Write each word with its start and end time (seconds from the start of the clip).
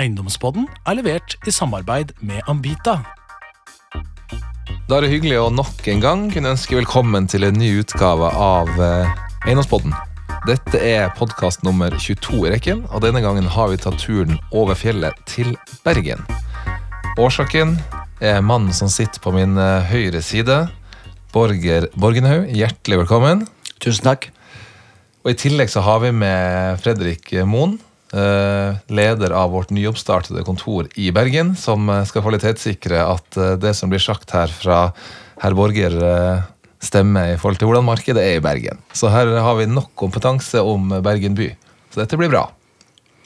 Eiendomspodden 0.00 0.64
er 0.88 0.96
levert 0.96 1.34
i 1.44 1.52
samarbeid 1.52 2.14
med 2.24 2.40
Ambita. 2.48 3.02
Da 4.88 4.96
er 4.96 5.04
det 5.04 5.10
hyggelig 5.12 5.36
å 5.42 5.50
nok 5.52 5.84
en 5.92 6.00
gang 6.00 6.22
kunne 6.32 6.54
ønske 6.54 6.78
velkommen 6.78 7.28
til 7.28 7.44
en 7.44 7.58
ny 7.60 7.68
utgave 7.82 8.30
av 8.32 8.70
eh, 8.80 9.10
Eiendomspodden. 9.44 9.92
Dette 10.48 10.80
er 10.80 11.12
podkast 11.18 11.66
nummer 11.66 11.92
22 11.92 12.46
i 12.48 12.52
rekken, 12.54 12.80
og 12.88 13.04
denne 13.04 13.20
gangen 13.20 13.50
har 13.52 13.68
vi 13.68 13.80
tatt 13.82 14.00
turen 14.00 14.40
over 14.56 14.78
fjellet 14.78 15.20
til 15.28 15.52
Bergen. 15.84 16.24
Årsaken 17.20 17.76
er 18.24 18.40
mannen 18.40 18.72
som 18.72 18.88
sitter 18.88 19.20
på 19.20 19.34
min 19.36 19.60
eh, 19.60 19.92
høyre 19.92 20.24
side, 20.24 20.62
Borger 21.34 21.90
Borgenhaug. 21.92 22.48
Hjertelig 22.48 23.02
velkommen. 23.04 23.44
Tusen 23.84 24.08
takk. 24.08 24.30
Og 25.20 25.34
I 25.34 25.38
tillegg 25.44 25.68
så 25.68 25.84
har 25.84 26.00
vi 26.00 26.16
med 26.16 26.80
Fredrik 26.80 27.34
Moen, 27.44 27.76
leder 28.10 29.30
av 29.30 29.52
vårt 29.54 29.70
nyoppstartede 29.70 30.42
kontor 30.42 30.88
i 30.98 31.12
Bergen, 31.14 31.52
som 31.56 31.86
eh, 31.88 32.02
skal 32.08 32.24
kvalitetssikre 32.24 33.04
at 33.06 33.38
eh, 33.38 33.52
det 33.62 33.70
som 33.78 33.92
blir 33.92 34.02
sagt 34.02 34.34
her 34.34 34.50
fra 34.50 34.80
herr 35.40 35.54
Borger, 35.54 35.94
eh, 35.94 36.42
stemmer 36.80 37.34
i 37.34 37.38
forhold 37.38 37.60
til 37.60 37.70
hvordan 37.70 37.86
markedet 37.86 38.24
er 38.24 38.38
i 38.38 38.44
Bergen. 38.44 38.80
Så 38.96 39.12
her 39.12 39.30
har 39.44 39.58
vi 39.58 39.68
nok 39.70 39.92
kompetanse 40.00 40.62
om 40.64 40.88
Bergen 41.04 41.36
by. 41.38 41.52
Så 41.92 42.02
dette 42.02 42.18
blir 42.18 42.32
bra. 42.32 42.46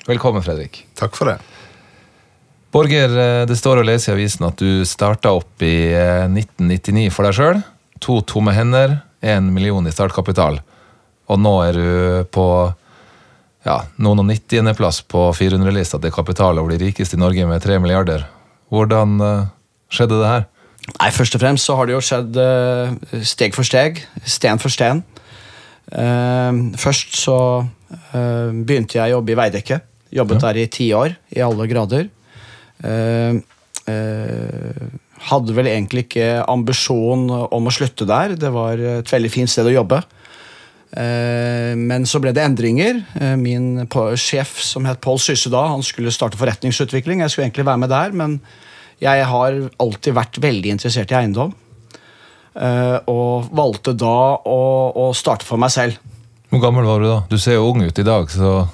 Velkommen, 0.08 0.44
Fredrik. 0.44 0.82
Takk 0.98 1.16
for 1.16 1.32
det. 1.32 1.38
Borger, 2.74 3.12
eh, 3.22 3.46
det 3.46 3.56
står 3.56 3.80
å 3.80 3.86
lese 3.86 4.10
i 4.10 4.14
avisen 4.16 4.46
at 4.48 4.58
du 4.58 4.84
starta 4.88 5.32
opp 5.36 5.62
i 5.62 5.94
eh, 5.94 6.26
1999 6.26 7.10
for 7.14 7.28
deg 7.28 7.36
sjøl. 7.38 7.60
To 8.04 8.18
tomme 8.26 8.54
hender, 8.56 8.98
én 9.22 9.52
million 9.54 9.86
i 9.86 9.94
startkapital. 9.94 10.58
Og 11.30 11.40
nå 11.40 11.54
er 11.64 11.78
du 11.78 12.24
på 12.34 12.46
ja, 13.64 13.78
noen 13.96 14.20
og 14.20 14.28
90.-plass 14.28 15.02
på 15.08 15.28
400-lista 15.36 16.00
til 16.00 16.12
kapital 16.12 16.60
over 16.60 16.74
de 16.74 16.82
rikeste 16.84 17.16
i 17.16 17.20
Norge 17.20 17.46
med 17.48 17.64
3 17.64 17.78
milliarder. 17.80 18.26
Hvordan 18.72 19.16
eh, 19.24 19.46
skjedde 19.92 20.20
det 20.20 20.28
her? 20.28 20.44
Nei, 20.98 21.08
Først 21.16 21.36
og 21.36 21.40
fremst 21.40 21.68
så 21.68 21.76
har 21.78 21.88
det 21.88 21.94
jo 21.96 22.02
skjedd 22.04 22.36
eh, 22.40 23.22
steg 23.24 23.56
for 23.56 23.64
steg, 23.64 24.02
sten 24.28 24.60
for 24.60 24.72
sten. 24.72 25.00
Eh, 25.92 26.60
først 26.80 27.16
så 27.20 27.38
begynte 28.14 28.96
jeg 28.98 29.12
å 29.12 29.20
jobbe 29.20 29.32
i 29.32 29.36
Veidekke. 29.38 29.76
Jobbet 30.14 30.42
der 30.42 30.58
i 30.58 30.70
ti 30.70 30.88
år, 30.94 31.12
i 31.34 31.42
alle 31.42 31.66
grader. 31.70 32.08
Hadde 35.28 35.54
vel 35.56 35.68
egentlig 35.70 36.04
ikke 36.08 36.26
ambisjon 36.50 37.28
om 37.30 37.70
å 37.70 37.74
slutte 37.74 38.06
der. 38.08 38.34
Det 38.38 38.50
var 38.54 38.82
et 38.98 39.10
veldig 39.10 39.30
fint 39.30 39.50
sted 39.50 39.70
å 39.70 39.76
jobbe. 39.76 40.00
Eh, 40.96 41.74
Men 41.76 42.04
så 42.06 42.20
ble 42.22 42.32
det 42.32 42.44
endringer. 42.44 43.00
Eh, 43.20 43.34
Min 43.36 43.86
sjef 44.16 44.60
som 44.62 44.84
het 44.86 45.00
Pål 45.02 45.18
Sysedal, 45.18 45.68
han 45.72 45.82
skulle 45.82 46.12
starte 46.14 46.38
forretningsutvikling. 46.38 47.20
Jeg 47.24 47.30
skulle 47.30 47.48
egentlig 47.48 47.66
være 47.66 47.78
med 47.82 47.90
der, 47.90 48.12
men 48.12 48.40
jeg 49.02 49.24
har 49.26 49.56
alltid 49.82 50.14
vært 50.14 50.38
veldig 50.40 50.70
interessert 50.76 51.10
i 51.10 51.14
eiendom. 51.18 51.52
Eh, 52.54 52.98
Og 53.10 53.48
valgte 53.50 53.92
da 53.98 54.38
å, 54.46 54.60
å 54.94 55.12
starte 55.14 55.44
for 55.44 55.58
meg 55.58 55.70
selv. 55.74 55.98
Hvor 56.50 56.60
gammel 56.62 56.84
var 56.86 57.00
du 57.02 57.08
da? 57.08 57.18
Du 57.28 57.38
ser 57.38 57.54
jo 57.58 57.70
ung 57.72 57.82
ut 57.82 57.98
i 57.98 58.02
dag, 58.06 58.30
så 58.30 58.68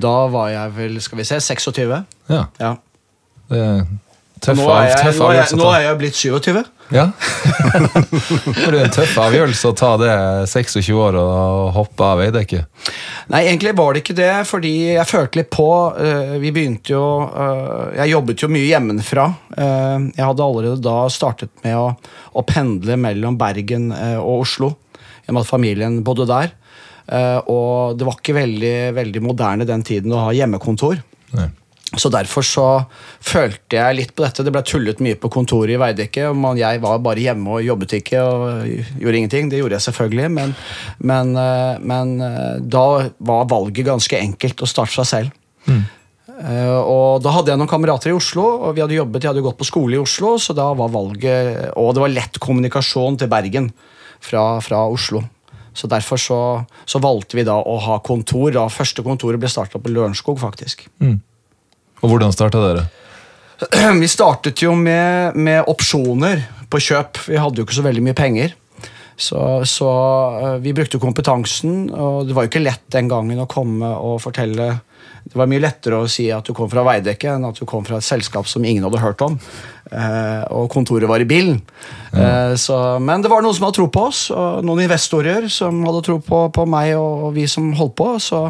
Da 0.00 0.26
var 0.32 0.48
jeg 0.48 0.72
vel, 0.72 1.00
skal 1.04 1.18
vi 1.18 1.24
se, 1.28 1.36
26. 1.36 2.04
ja. 2.30 2.46
Ja. 2.58 2.76
Det 3.50 3.58
er 3.58 3.82
tøff, 4.40 4.56
Nå 4.56 4.68
er, 4.72 4.86
jeg, 4.88 4.96
tøff 5.02 5.18
nå, 5.18 5.26
er 5.28 5.34
jeg, 5.42 5.56
nå 5.58 5.66
er 5.74 5.82
jeg 5.84 5.98
blitt 5.98 6.16
27. 6.16 6.64
Ja. 6.90 7.06
det 8.70 8.70
er 8.74 8.76
en 8.82 8.92
tøff 8.92 9.12
avgjørelse 9.22 9.70
å 9.70 9.76
ta 9.78 9.90
det 10.00 10.14
26 10.50 10.90
år 10.96 11.18
og 11.20 11.70
hoppe 11.76 12.06
av 12.06 12.20
Veidekke. 12.20 12.64
Nei, 13.30 13.44
egentlig 13.44 13.74
var 13.78 13.94
det 13.94 14.02
ikke 14.02 14.16
det, 14.18 14.32
fordi 14.48 14.72
jeg 14.96 15.06
følte 15.08 15.40
litt 15.40 15.50
på 15.54 15.68
eh, 16.02 16.34
Vi 16.42 16.50
begynte 16.54 16.94
jo 16.96 17.04
eh, 17.28 18.00
Jeg 18.00 18.14
jobbet 18.14 18.42
jo 18.42 18.50
mye 18.50 18.66
hjemmefra. 18.66 19.26
Eh, 19.54 20.08
jeg 20.16 20.26
hadde 20.26 20.46
allerede 20.46 20.82
da 20.82 20.96
startet 21.12 21.52
med 21.64 21.78
å, 21.78 21.92
å 22.34 22.46
pendle 22.46 22.98
mellom 22.98 23.38
Bergen 23.38 23.90
og 23.92 24.46
Oslo. 24.46 24.72
Jeg 25.22 25.34
hadde 25.34 25.46
familien 25.46 26.00
bodde 26.06 26.26
der. 26.30 26.56
Og 27.50 27.96
det 27.98 28.06
var 28.06 28.18
ikke 28.18 28.36
veldig, 28.36 28.74
veldig 28.94 29.22
moderne 29.24 29.66
den 29.66 29.82
tiden 29.86 30.12
å 30.14 30.26
ha 30.28 30.34
hjemmekontor. 30.34 31.00
Nei. 31.34 31.48
Så 31.98 32.06
derfor 32.12 32.44
så 32.46 32.64
følte 33.18 33.74
jeg 33.74 33.96
litt 33.98 34.12
på 34.14 34.22
dette. 34.22 34.44
Det 34.46 34.52
ble 34.54 34.62
tullet 34.66 35.00
mye 35.02 35.18
på 35.18 35.30
kontoret 35.32 35.74
i 35.74 35.78
Veidekke. 35.80 36.28
og 36.30 36.58
Jeg 36.58 36.82
var 36.82 37.00
bare 37.02 37.24
hjemme 37.24 37.56
og 37.56 37.64
jobbet 37.66 37.96
ikke 37.98 38.20
og 38.22 38.68
gjorde 39.00 39.18
ingenting. 39.18 39.48
Det 39.50 39.58
gjorde 39.58 39.74
jeg 39.74 39.86
selvfølgelig, 39.88 40.28
men, 40.30 40.54
men, 40.98 41.32
eh, 41.34 41.80
men 41.82 42.20
eh, 42.22 42.60
da 42.62 42.84
var 43.18 43.48
valget 43.50 43.88
ganske 43.88 44.20
enkelt 44.20 44.62
å 44.62 44.70
starte 44.70 45.00
seg 45.00 45.10
selv. 45.10 45.34
Mm. 45.66 45.82
og 46.88 47.20
da 47.20 47.34
hadde 47.34 47.50
jeg 47.52 47.60
noen 47.60 47.68
kamerater 47.68 48.08
i 48.08 48.14
Oslo, 48.16 48.46
og 48.64 48.72
vi 48.72 48.80
hadde 48.80 48.96
jobbet, 48.96 49.20
jeg 49.20 49.28
hadde 49.28 49.42
gått 49.44 49.58
på 49.60 49.66
skole 49.68 49.98
i 49.98 50.00
Oslo, 50.00 50.30
så 50.40 50.54
da 50.56 50.70
var 50.72 50.88
valget 50.88 51.74
Og 51.76 51.90
det 51.92 52.00
var 52.00 52.14
lett 52.14 52.38
kommunikasjon 52.40 53.18
til 53.20 53.28
Bergen 53.28 53.68
fra, 54.24 54.44
fra 54.64 54.86
Oslo. 54.88 55.20
Så 55.76 55.90
derfor 55.90 56.16
så, 56.16 56.38
så 56.88 56.98
valgte 57.02 57.36
vi 57.36 57.44
da 57.44 57.58
å 57.60 57.76
ha 57.84 57.98
kontor. 58.04 58.48
da 58.56 58.68
Første 58.72 59.04
kontoret 59.04 59.42
ble 59.42 59.50
starta 59.52 59.78
på 59.82 59.92
Lørenskog, 59.92 60.40
faktisk. 60.40 60.86
Og 62.00 62.12
hvordan 62.12 62.32
starta 62.34 62.62
dere? 62.64 62.86
Vi 64.02 64.08
startet 64.08 64.62
jo 64.64 64.72
med, 64.78 65.36
med 65.36 65.68
opsjoner 65.68 66.46
på 66.70 66.80
kjøp. 66.80 67.20
Vi 67.28 67.38
hadde 67.40 67.60
jo 67.60 67.66
ikke 67.66 67.80
så 67.80 67.84
veldig 67.84 68.04
mye 68.08 68.16
penger. 68.16 68.54
Så, 69.20 69.40
så 69.68 69.88
eh, 70.40 70.54
vi 70.64 70.72
brukte 70.72 71.00
kompetansen, 71.00 71.90
og 71.92 72.24
det 72.28 72.36
var 72.36 72.46
jo 72.46 72.50
ikke 72.54 72.62
lett 72.62 72.86
den 72.94 73.10
gangen 73.10 73.42
å 73.42 73.50
komme 73.50 73.90
og 74.00 74.22
fortelle 74.24 74.78
Det 75.20 75.36
var 75.36 75.48
mye 75.50 75.60
lettere 75.60 75.98
å 76.00 76.08
si 76.08 76.30
at 76.32 76.46
du 76.48 76.54
kom 76.56 76.70
fra 76.72 76.82
Veidekke, 76.86 77.34
enn 77.34 77.44
at 77.44 77.58
du 77.60 77.66
kom 77.68 77.84
fra 77.84 77.98
et 78.00 78.06
selskap 78.06 78.48
som 78.48 78.64
ingen 78.64 78.86
hadde 78.86 79.02
hørt 79.02 79.20
om. 79.20 79.36
Eh, 79.92 80.44
og 80.56 80.70
kontoret 80.72 81.10
var 81.10 81.20
i 81.20 81.28
bilen. 81.28 81.60
Eh, 82.16 82.56
så, 82.56 82.78
men 82.96 83.20
det 83.20 83.28
var 83.30 83.44
noen 83.44 83.54
som 83.54 83.68
hadde 83.68 83.76
tro 83.76 83.90
på 83.92 84.06
oss, 84.08 84.22
og 84.32 84.64
noen 84.64 84.86
investorer 84.86 85.50
som 85.52 85.84
hadde 85.84 86.04
tro 86.08 86.16
på, 86.24 86.46
på 86.56 86.64
meg 86.64 86.94
og 86.96 87.34
vi 87.36 87.44
som 87.44 87.68
holdt 87.76 87.98
på. 88.00 88.14
Så, 88.24 88.46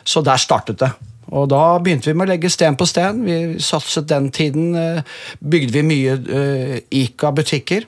så 0.00 0.24
der 0.24 0.40
startet 0.40 0.80
det. 0.80 0.90
Og 1.32 1.48
da 1.52 1.78
begynte 1.80 2.10
vi 2.10 2.16
med 2.16 2.28
å 2.28 2.32
legge 2.34 2.50
sten 2.52 2.76
på 2.76 2.86
sten. 2.88 3.22
Vi 3.24 3.60
satset 3.62 4.08
den 4.10 4.30
tiden. 4.34 4.74
eh, 4.76 5.02
Bygde 5.40 5.72
vi 5.78 5.82
mye 5.86 6.18
eh, 6.18 6.76
Ica-butikker. 6.90 7.86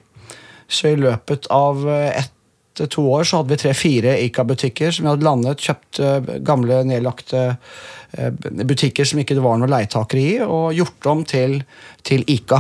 Så 0.69 0.92
i 0.92 0.97
løpet 1.00 1.47
av 1.52 1.84
eh, 1.88 2.22
ett 2.22 2.32
til 2.76 2.91
to 2.92 3.02
år 3.08 3.24
så 3.24 3.38
hadde 3.41 3.54
vi 3.54 3.56
tre-fire 3.62 4.19
Ica-butikker 4.20 4.91
som 4.92 5.06
vi 5.06 5.08
hadde 5.08 5.24
landet. 5.24 5.62
Kjøpt 5.64 6.00
gamle, 6.44 6.82
nedlagte 6.84 7.56
butikker 8.69 9.08
som 9.08 9.22
ikke 9.22 9.32
det 9.38 9.44
var 9.44 9.56
noen 9.56 9.72
leietakere 9.72 10.20
i, 10.20 10.34
og 10.44 10.76
gjort 10.76 11.08
om 11.08 11.22
til, 11.24 11.62
til 12.04 12.20
Ica. 12.28 12.58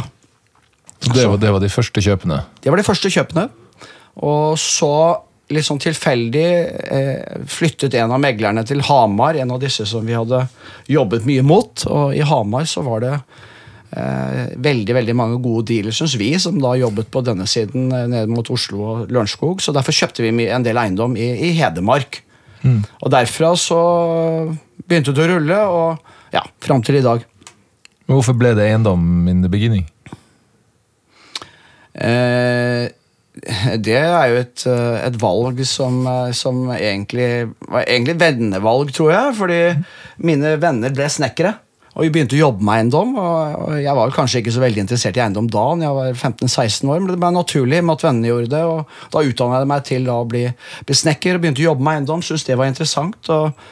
Så 1.04 1.12
det, 1.12 1.26
var, 1.28 1.36
det 1.36 1.52
var 1.52 1.60
de 1.60 1.68
første 1.68 2.00
kjøpene. 2.00 2.38
Det 2.64 2.72
var 2.72 2.80
de 2.80 2.86
første 2.86 3.12
kjøpene. 3.12 3.44
Og 4.24 4.56
så, 4.56 4.92
litt 5.54 5.66
sånn 5.66 5.80
tilfeldig, 5.82 6.46
eh, 6.96 7.42
flyttet 7.46 7.94
en 7.94 8.14
av 8.16 8.22
meglerne 8.22 8.64
til 8.66 8.82
Hamar, 8.88 9.38
en 9.38 9.54
av 9.54 9.60
disse 9.62 9.86
som 9.86 10.06
vi 10.06 10.16
hadde 10.16 10.46
jobbet 10.90 11.26
mye 11.28 11.44
mot. 11.46 11.86
Og 11.86 12.16
i 12.16 12.24
Hamar 12.26 12.66
så 12.66 12.82
var 12.86 13.04
det 13.04 13.12
eh, 13.14 14.56
veldig 14.58 14.96
veldig 14.98 15.16
mange 15.16 15.38
gode 15.42 15.68
dealer, 15.70 15.94
syns 15.94 16.16
vi, 16.18 16.32
som 16.42 16.58
da 16.62 16.74
jobbet 16.78 17.10
på 17.14 17.22
denne 17.26 17.46
siden 17.50 17.92
eh, 17.92 18.08
ned 18.10 18.32
mot 18.32 18.50
Oslo 18.50 18.82
og 18.90 19.10
Lørenskog. 19.10 19.62
Så 19.62 19.74
derfor 19.76 19.94
kjøpte 19.94 20.26
vi 20.26 20.48
en 20.50 20.66
del 20.66 20.82
eiendom 20.82 21.16
i, 21.18 21.30
i 21.50 21.54
Hedmark. 21.60 22.22
Og 22.66 23.10
derfra 23.12 23.52
så 23.54 23.80
begynte 24.88 25.12
det 25.14 25.22
å 25.22 25.28
rulle, 25.30 25.58
og 25.70 26.34
ja, 26.34 26.42
fram 26.64 26.82
til 26.82 26.98
i 26.98 27.04
dag. 27.04 27.22
Men 28.06 28.18
hvorfor 28.18 28.34
ble 28.38 28.56
det 28.58 28.64
eiendom 28.66 29.28
in 29.30 29.44
the 29.44 29.50
beginning? 29.50 29.86
Eh, 31.94 32.90
det 33.86 33.98
er 34.00 34.30
jo 34.32 34.40
et, 34.40 34.64
eh, 34.70 34.96
et 35.06 35.20
valg 35.20 35.60
som, 35.68 36.00
eh, 36.08 36.32
som 36.32 36.70
egentlig 36.72 37.52
var 37.68 37.84
egentlig 37.84 38.18
vennevalg, 38.20 38.92
tror 38.96 39.12
jeg. 39.12 39.36
Fordi 39.36 39.60
mine 40.24 40.56
venner 40.60 40.94
ble 40.96 41.08
snekkere. 41.12 41.54
Og 41.96 42.04
vi 42.04 42.10
begynte 42.12 42.36
å 42.36 42.42
jobbe 42.42 42.64
med 42.64 42.74
eiendom. 42.76 43.14
Og 43.16 43.76
jeg 43.80 43.96
var 43.96 44.12
kanskje 44.12 44.42
ikke 44.42 44.52
så 44.52 44.60
veldig 44.60 44.82
interessert 44.84 45.16
i 45.16 45.24
eiendom 45.24 45.48
da, 45.48 45.64
når 45.74 45.86
jeg 45.86 45.96
var 45.96 46.18
15-16 46.28 46.90
år, 46.92 47.00
men 47.00 47.08
det 47.14 47.20
ble 47.22 47.32
naturlig 47.32 47.80
med 47.80 47.96
at 47.96 48.04
vennene 48.04 48.28
gjorde 48.28 48.52
det. 48.52 48.62
Og 48.68 48.84
da 49.14 49.24
utdannet 49.24 49.64
jeg 49.64 49.70
meg 49.72 49.88
til 49.88 50.12
å 50.12 50.18
bli, 50.28 50.44
bli 50.84 50.98
snekker 51.00 51.36
og 51.36 51.44
begynte 51.44 51.64
å 51.64 51.70
jobbe 51.70 51.86
med 51.86 52.00
eiendom. 52.00 52.24
Syntes 52.24 52.44
det 52.48 52.60
var 52.60 52.72
interessant. 52.72 53.20
og 53.32 53.66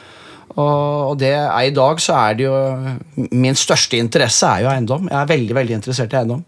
og 0.55 1.17
det 1.19 1.33
er 1.35 1.65
i 1.67 1.71
dag 1.75 1.99
så 1.99 2.13
er 2.15 2.35
det 2.37 2.45
jo 2.45 2.55
Min 3.35 3.57
største 3.59 3.97
interesse 3.99 4.47
er 4.47 4.61
jo 4.63 4.69
eiendom. 4.71 5.09
Jeg 5.11 5.17
er 5.19 5.31
veldig 5.33 5.55
veldig 5.57 5.75
interessert 5.75 6.13
i 6.13 6.19
eiendom. 6.21 6.45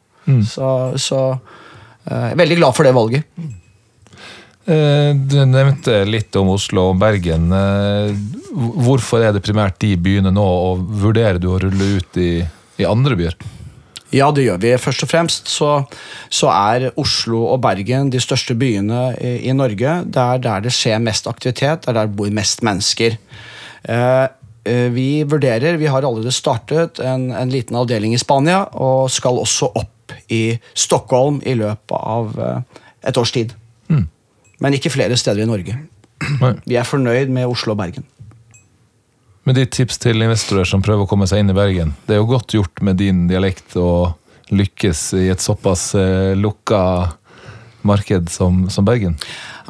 Så, 0.47 0.69
så 0.99 1.19
eh, 1.33 1.65
jeg 2.07 2.33
er 2.33 2.39
veldig 2.39 2.57
glad 2.61 2.77
for 2.77 2.87
det 2.87 2.93
valget. 2.95 3.23
Eh, 4.67 5.11
Du 5.15 5.37
nevnte 5.47 6.01
litt 6.07 6.35
om 6.39 6.49
Oslo 6.55 6.89
og 6.91 6.99
Bergen. 7.01 7.51
Eh, 7.51 8.15
Hvorfor 8.57 9.21
er 9.21 9.35
det 9.35 9.43
primært 9.45 9.77
de 9.83 9.91
byene 10.01 10.31
nå, 10.33 10.43
og 10.43 10.87
vurderer 11.03 11.37
du 11.39 11.51
å 11.51 11.59
rulle 11.61 11.91
ut 11.99 12.17
i, 12.17 12.41
i 12.81 12.87
andre 12.87 13.17
byer? 13.19 13.35
Ja, 14.15 14.29
det 14.31 14.45
gjør 14.45 14.61
vi. 14.63 14.71
Først 14.79 15.03
og 15.03 15.09
fremst 15.11 15.49
så, 15.51 15.71
så 16.31 16.47
er 16.53 16.87
Oslo 16.97 17.43
og 17.51 17.59
Bergen 17.65 18.09
de 18.09 18.21
største 18.23 18.55
byene 18.55 19.11
i, 19.19 19.33
i 19.49 19.55
Norge. 19.55 19.97
Det 20.07 20.23
er 20.23 20.41
der 20.45 20.63
det 20.63 20.73
skjer 20.75 21.03
mest 21.03 21.27
aktivitet, 21.27 21.83
det 21.83 21.91
er 21.91 21.99
der 21.99 22.07
det 22.07 22.15
bor 22.17 22.31
mest 22.33 22.63
mennesker. 22.65 23.17
Eh, 23.83 24.25
eh, 24.63 24.87
vi 24.95 25.23
vurderer 25.27 25.77
Vi 25.77 25.91
har 25.91 26.07
allerede 26.07 26.33
startet 26.33 26.99
en, 27.03 27.29
en 27.35 27.51
liten 27.51 27.75
avdeling 27.77 28.15
i 28.15 28.21
Spania 28.21 28.63
og 28.73 29.11
skal 29.11 29.37
også 29.43 29.69
opp 29.75 29.93
i 30.33 30.57
Stockholm 30.73 31.41
i 31.45 31.55
løpet 31.57 31.97
av 31.97 32.35
eh, 32.41 32.83
et 33.07 33.17
års 33.17 33.31
tid. 33.35 33.55
Men 34.59 34.73
ikke 34.73 34.91
flere 34.93 35.17
steder 35.19 35.45
i 35.45 35.49
Norge. 35.49 35.77
Nei. 36.41 36.53
Vi 36.65 36.77
er 36.79 36.87
fornøyd 36.87 37.31
med 37.33 37.49
Oslo 37.49 37.75
og 37.75 37.81
Bergen. 37.81 38.05
Med 39.47 39.55
ditt 39.55 39.71
tips 39.77 40.01
til 40.03 40.19
investorer 40.25 40.67
som 40.67 40.81
prøver 40.83 41.05
å 41.05 41.09
komme 41.09 41.27
seg 41.29 41.43
inn 41.43 41.53
i 41.53 41.55
Bergen, 41.55 41.93
det 42.07 42.17
er 42.17 42.19
jo 42.19 42.31
godt 42.33 42.55
gjort 42.57 42.81
med 42.83 42.97
din 42.99 43.27
dialekt 43.29 43.77
å 43.79 44.17
lykkes 44.51 45.03
i 45.19 45.27
et 45.31 45.43
såpass 45.43 45.93
eh, 45.95 46.33
lukka 46.35 46.81
marked 47.87 48.31
som, 48.33 48.65
som 48.73 48.87
Bergen. 48.87 49.15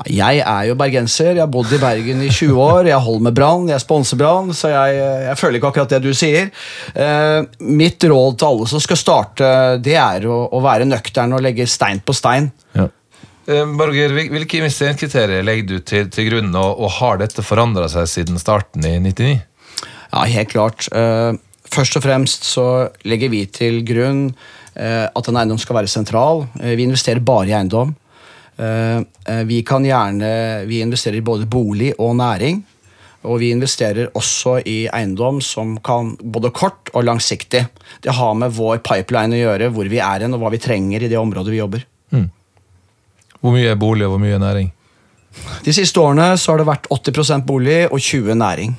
Jeg 0.05 0.41
er 0.43 0.67
jo 0.69 0.75
bergenser. 0.77 1.31
Jeg 1.33 1.41
har 1.41 1.49
bodd 1.49 1.71
i 1.73 1.79
Bergen 1.81 2.21
i 2.21 2.29
20 2.29 2.59
år. 2.61 2.89
Jeg 2.91 3.01
holder 3.01 3.23
med 3.25 3.37
Brann, 3.37 3.65
jeg 3.71 3.81
sponser 3.81 4.19
Brann, 4.19 4.51
så 4.53 4.69
jeg, 4.69 4.99
jeg 5.25 5.39
føler 5.39 5.57
ikke 5.57 5.71
akkurat 5.71 5.95
det 5.95 6.01
du 6.05 6.11
sier. 6.17 6.51
Eh, 6.93 7.39
mitt 7.65 8.05
råd 8.05 8.37
til 8.37 8.51
alle 8.51 8.69
som 8.69 8.83
skal 8.83 9.01
starte, 9.01 9.49
det 9.81 9.97
er 9.97 10.29
å, 10.29 10.43
å 10.53 10.61
være 10.61 10.85
nøktern 10.85 11.33
og 11.33 11.41
legge 11.45 11.65
stein 11.69 12.03
på 12.05 12.13
stein. 12.13 12.51
Ja. 12.77 12.85
Eh, 13.47 13.65
Borger, 13.79 14.13
hvilke 14.13 14.61
investeringskriterier 14.61 15.45
legger 15.47 15.67
du 15.71 15.77
til, 15.81 16.09
til 16.13 16.29
grunn, 16.29 16.53
og, 16.53 16.83
og 16.83 16.93
har 16.99 17.21
dette 17.23 17.45
forandra 17.45 17.89
seg 17.91 18.09
siden 18.11 18.41
starten 18.41 18.85
i 18.85 18.97
99? 19.01 19.33
Ja, 20.11 20.23
helt 20.27 20.53
klart. 20.53 20.87
Eh, 20.93 21.33
først 21.73 21.97
og 21.99 22.05
fremst 22.05 22.47
så 22.47 22.67
legger 23.07 23.31
vi 23.33 23.45
til 23.51 23.81
grunn 23.87 24.27
eh, 24.75 25.07
at 25.07 25.29
en 25.29 25.39
eiendom 25.39 25.59
skal 25.61 25.81
være 25.81 25.91
sentral. 25.91 26.45
Eh, 26.61 26.75
vi 26.79 26.87
investerer 26.87 27.23
bare 27.23 27.49
i 27.49 27.55
eiendom. 27.57 27.95
Eh, 28.57 28.97
eh, 28.97 29.43
vi 29.45 29.61
kan 29.61 29.85
gjerne 29.85 30.65
Vi 30.65 30.79
investerer 30.81 31.19
i 31.19 31.25
både 31.25 31.45
bolig 31.45 31.93
og 31.97 32.15
næring. 32.17 32.63
Og 33.27 33.39
vi 33.41 33.51
investerer 33.51 34.09
også 34.15 34.59
i 34.65 34.87
eiendom 34.93 35.41
som 35.43 35.75
kan 35.83 36.15
både 36.21 36.51
kort 36.55 36.89
og 36.93 37.03
langsiktig. 37.03 37.65
Det 38.01 38.13
har 38.15 38.33
med 38.39 38.53
vår 38.55 38.79
pipeline 38.85 39.35
å 39.35 39.41
gjøre, 39.41 39.69
hvor 39.73 39.89
vi 39.91 39.99
er 39.99 40.23
hen, 40.23 40.33
og 40.37 40.41
hva 40.41 40.51
vi 40.53 40.61
trenger 40.63 41.03
i 41.03 41.09
det 41.11 41.17
området 41.19 41.51
vi 41.51 41.59
jobber. 41.59 41.83
Hvor 43.41 43.53
mye 43.53 43.69
er 43.73 43.79
bolig, 43.79 44.05
og 44.07 44.15
hvor 44.15 44.21
mye 44.21 44.35
er 44.37 44.41
næring? 44.41 44.71
De 45.65 45.73
siste 45.75 46.01
årene 46.01 46.31
så 46.39 46.53
har 46.53 46.61
det 46.61 46.69
vært 46.69 46.87
80% 46.93 47.45
bolig 47.45 47.79
og 47.91 47.99
20 48.01 48.37
næring. 48.39 48.73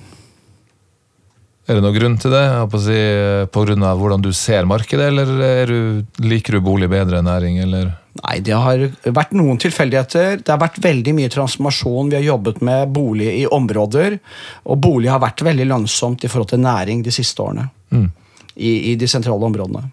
Er 1.69 1.77
det 1.77 1.85
noen 1.85 1.99
grunn 1.99 2.17
til 2.19 2.33
det? 2.33 2.45
Si, 2.81 2.99
Pga. 3.53 3.65
grunn 3.69 3.85
av 3.85 4.01
hvordan 4.01 4.25
du 4.25 4.31
ser 4.33 4.67
markedet, 4.69 5.11
eller 5.13 5.33
er 5.45 5.71
du, 5.71 6.05
liker 6.25 6.57
du 6.57 6.65
bolig 6.65 6.89
bedre 6.91 7.21
enn 7.21 7.29
næring? 7.29 7.59
Eller? 7.67 7.93
Nei, 8.25 8.39
det 8.45 8.57
har 8.57 8.83
vært 9.15 9.35
noen 9.37 9.61
tilfeldigheter. 9.63 10.41
Det 10.43 10.53
har 10.53 10.61
vært 10.61 10.81
veldig 10.83 11.15
mye 11.17 11.31
transformasjon. 11.33 12.11
Vi 12.11 12.19
har 12.19 12.27
jobbet 12.27 12.61
med 12.67 12.93
bolig 12.95 13.29
i 13.41 13.45
områder, 13.47 14.19
og 14.67 14.81
bolig 14.83 15.13
har 15.13 15.23
vært 15.23 15.45
veldig 15.47 15.69
lønnsomt 15.71 16.25
i 16.25 16.31
forhold 16.31 16.53
til 16.53 16.63
næring 16.65 17.05
de 17.07 17.15
siste 17.15 17.45
årene. 17.45 17.69
Mm. 17.95 18.09
I, 18.59 18.73
I 18.93 18.95
de 18.99 19.09
sentrale 19.11 19.47
områdene. 19.47 19.85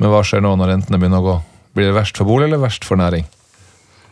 Men 0.00 0.12
hva 0.12 0.22
skjer 0.24 0.44
nå 0.44 0.52
når 0.60 0.74
rentene 0.74 1.00
begynner 1.00 1.22
å 1.22 1.28
gå? 1.28 1.36
Blir 1.76 1.90
det 1.90 1.96
verst 1.96 2.20
for 2.20 2.28
bolig 2.28 2.48
eller 2.48 2.60
verst 2.62 2.86
for 2.88 3.00
næring? 3.00 3.26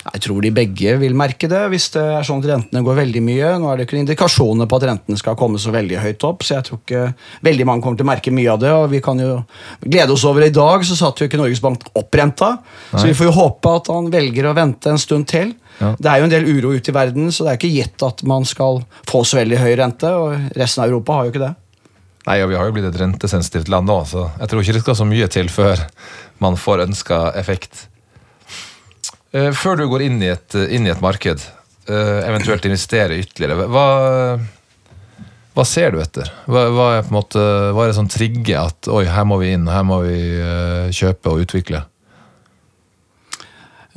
Jeg 0.08 0.22
tror 0.24 0.40
de 0.44 0.50
begge 0.54 0.94
vil 1.02 1.16
merke 1.18 1.48
det 1.50 1.60
hvis 1.72 1.90
det 1.94 2.02
er 2.02 2.26
sånn 2.26 2.40
at 2.40 2.48
rentene 2.48 2.80
går 2.86 2.96
veldig 3.02 3.22
mye. 3.24 3.50
Nå 3.60 3.68
er 3.68 3.78
det 3.78 3.86
ikke 3.86 3.98
indikasjoner 4.00 4.68
på 4.70 4.78
at 4.78 4.86
rentene 4.88 5.20
skal 5.20 5.36
komme 5.38 5.60
så 5.60 5.72
veldig 5.74 6.00
høyt 6.00 6.24
opp, 6.28 6.46
så 6.46 6.56
jeg 6.56 6.66
tror 6.68 6.80
ikke 6.80 7.02
veldig 7.44 7.66
mange 7.68 7.84
kommer 7.84 8.00
til 8.00 8.06
å 8.06 8.10
merke 8.10 8.32
mye 8.34 8.54
av 8.54 8.62
det. 8.62 8.72
og 8.72 8.88
Vi 8.94 9.02
kan 9.04 9.20
jo 9.20 9.34
glede 9.84 10.14
oss 10.14 10.24
over 10.28 10.46
I 10.46 10.52
dag 10.54 10.86
så 10.88 10.96
satte 10.96 11.24
jo 11.24 11.30
ikke 11.30 11.40
Norges 11.42 11.62
Bank 11.64 11.84
opp 11.98 12.20
renta, 12.20 12.54
så 12.94 13.04
vi 13.04 13.16
får 13.18 13.28
jo 13.28 13.36
håpe 13.36 13.74
at 13.80 13.90
han 13.92 14.08
velger 14.14 14.48
å 14.48 14.56
vente 14.56 14.92
en 14.92 15.02
stund 15.02 15.28
til. 15.28 15.52
Ja. 15.78 15.92
Det 15.98 16.10
er 16.10 16.22
jo 16.22 16.26
en 16.26 16.32
del 16.32 16.48
uro 16.48 16.72
ute 16.74 16.90
i 16.90 16.96
verden, 16.96 17.28
så 17.34 17.44
det 17.44 17.52
er 17.52 17.60
ikke 17.60 17.74
gitt 17.74 18.06
at 18.06 18.24
man 18.26 18.48
skal 18.48 18.82
få 19.08 19.22
så 19.28 19.42
veldig 19.42 19.60
høy 19.60 19.72
rente. 19.78 20.10
og 20.10 20.56
Resten 20.58 20.84
av 20.84 20.88
Europa 20.88 21.18
har 21.18 21.28
jo 21.28 21.34
ikke 21.34 21.44
det. 21.44 21.52
Nei, 22.28 22.40
og 22.42 22.50
Vi 22.50 22.56
har 22.58 22.66
jo 22.66 22.74
blitt 22.76 22.88
et 22.88 22.98
rentesensitivt 23.00 23.70
land 23.72 23.88
nå, 23.88 24.00
så 24.08 24.26
jeg 24.40 24.50
tror 24.50 24.64
ikke 24.64 24.76
det 24.76 24.82
skal 24.86 24.98
så 24.98 25.06
mye 25.08 25.28
til 25.32 25.52
før 25.52 25.84
man 26.44 26.58
får 26.60 26.84
ønska 26.88 27.20
effekt. 27.40 27.86
Eh, 29.32 29.50
Før 29.52 29.76
du 29.76 29.86
går 29.90 30.06
inn 30.06 30.22
i 30.24 30.30
et, 30.32 30.56
inn 30.72 30.86
i 30.88 30.92
et 30.92 31.02
marked, 31.04 31.42
eh, 31.88 32.20
eventuelt 32.28 32.64
investere 32.68 33.18
ytterligere, 33.20 33.66
hva, 33.68 33.86
hva 35.56 35.66
ser 35.68 35.92
du 35.92 36.00
etter? 36.00 36.30
Hva, 36.48 36.64
hva, 36.72 36.88
er 36.96 37.12
måte, 37.12 37.42
hva 37.74 37.84
er 37.84 37.92
det 37.92 37.98
som 37.98 38.08
trigger 38.08 38.70
at 38.70 38.88
oi, 38.92 39.04
her 39.10 39.28
må 39.28 39.40
vi 39.42 39.52
inn, 39.56 39.68
her 39.68 39.84
må 39.84 40.00
vi 40.06 40.18
eh, 40.38 40.88
kjøpe 40.96 41.34
og 41.34 41.44
utvikle? 41.44 41.84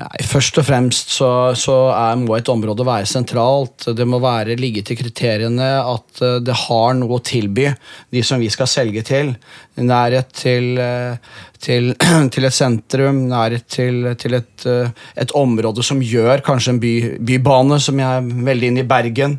Nei, 0.01 0.23
først 0.25 0.55
og 0.57 0.65
fremst 0.65 1.11
så, 1.13 1.29
så 1.57 1.75
er, 1.93 2.15
må 2.17 2.33
et 2.37 2.49
område 2.49 2.85
være 2.87 3.09
sentralt. 3.09 3.85
Det 3.93 4.05
må 4.09 4.17
være 4.23 4.57
ligge 4.57 4.81
til 4.87 4.97
kriteriene 4.97 5.67
at 5.77 6.21
eh, 6.25 6.39
det 6.41 6.55
har 6.63 6.95
noe 6.97 7.19
å 7.19 7.25
tilby 7.25 7.67
de 8.13 8.23
som 8.25 8.41
vi 8.41 8.49
skal 8.53 8.69
selge 8.71 9.03
til. 9.05 9.33
Nærhet 9.77 10.31
til, 10.41 10.71
eh, 10.81 11.19
til, 11.61 11.91
til 12.33 12.49
et 12.49 12.57
sentrum, 12.57 13.25
nærhet 13.29 13.67
til, 13.69 14.09
til 14.21 14.39
et, 14.39 14.65
eh, 14.65 14.89
et 15.21 15.35
område 15.37 15.85
som 15.85 16.01
gjør 16.01 16.41
kanskje 16.47 16.75
en 16.75 16.81
by, 16.81 16.95
bybane, 17.21 17.77
som 17.83 18.01
jeg 18.01 18.23
er 18.23 18.33
veldig 18.49 18.73
inne 18.73 18.85
i 18.85 18.89
Bergen. 18.89 19.37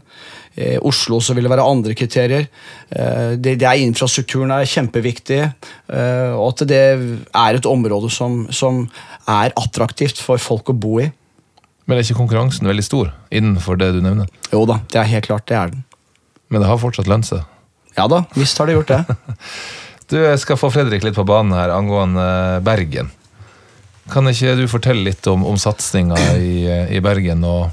I 0.57 0.75
Oslo 0.85 1.17
så 1.25 1.33
vil 1.35 1.47
det 1.47 1.53
være 1.53 1.65
andre 1.65 1.95
kriterier. 1.97 2.49
Eh, 2.91 3.37
Det, 3.41 3.55
det 3.61 3.67
er 3.69 3.81
Infrastrukturen 3.81 4.51
er 4.53 4.69
kjempeviktig. 4.69 5.41
eh, 5.89 6.33
Og 6.37 6.49
at 6.53 6.67
det 6.69 6.83
er 7.35 7.55
et 7.57 7.67
område 7.67 8.11
som, 8.11 8.47
som 8.53 8.89
er 9.27 9.53
attraktivt 9.57 10.21
for 10.21 10.37
folk 10.37 10.69
å 10.69 10.77
bo 10.77 10.99
i. 11.01 11.11
Men 11.87 11.99
er 11.99 12.05
ikke 12.05 12.21
konkurransen 12.21 12.69
veldig 12.69 12.85
stor 12.85 13.13
innenfor 13.33 13.77
det 13.81 13.93
du 13.97 14.01
nevner? 14.05 14.29
Jo 14.53 14.67
da, 14.69 14.81
det 14.93 15.01
er 15.01 15.09
helt 15.17 15.27
klart 15.27 15.47
det 15.49 15.57
er 15.57 15.73
den. 15.73 15.85
Men 16.53 16.61
det 16.63 16.69
har 16.69 16.79
fortsatt 16.79 17.09
lønt 17.11 17.27
seg. 17.27 17.43
Ja 17.97 18.07
da, 18.09 18.23
visst 18.37 18.59
har 18.61 18.67
det 18.69 18.77
gjort 18.79 18.93
det. 18.93 19.05
Du, 20.13 20.19
skal 20.37 20.59
få 20.61 20.69
Fredrik 20.69 21.05
litt 21.07 21.17
på 21.17 21.25
banen 21.25 21.55
her 21.57 21.71
angående 21.73 22.61
Bergen. 22.61 23.09
Kan 24.13 24.27
ikke 24.29 24.53
du 24.59 24.67
fortelle 24.69 25.07
litt 25.07 25.25
om, 25.31 25.47
om 25.49 25.57
satsinga 25.57 26.19
i, 26.37 26.67
i 26.93 27.01
Bergen, 27.01 27.41
og 27.49 27.71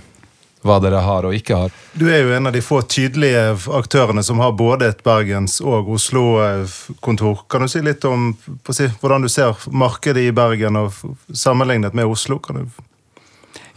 hva 0.69 0.77
dere 0.83 1.01
har 1.03 1.25
og 1.27 1.35
ikke 1.35 1.57
har? 1.57 1.73
Du 1.97 2.05
er 2.11 2.21
jo 2.23 2.33
en 2.35 2.49
av 2.49 2.55
de 2.55 2.61
få 2.63 2.81
tydelige 2.87 3.41
aktørene 3.75 4.23
som 4.25 4.41
har 4.43 4.55
både 4.57 4.91
et 4.91 5.01
Bergens- 5.05 5.59
og 5.63 5.89
Oslo-kontor. 5.97 7.45
Kan 7.49 7.65
du 7.65 7.71
si 7.71 7.81
litt 7.85 8.05
om 8.07 8.31
på 8.65 8.75
si, 8.75 8.89
hvordan 9.01 9.25
du 9.25 9.31
ser 9.31 9.57
markedet 9.71 10.27
i 10.27 10.35
Bergen 10.35 10.79
og 10.79 10.95
sammenlignet 11.33 11.97
med 11.97 12.09
Oslo? 12.09 12.39
Kan 12.43 12.61
du 12.61 12.85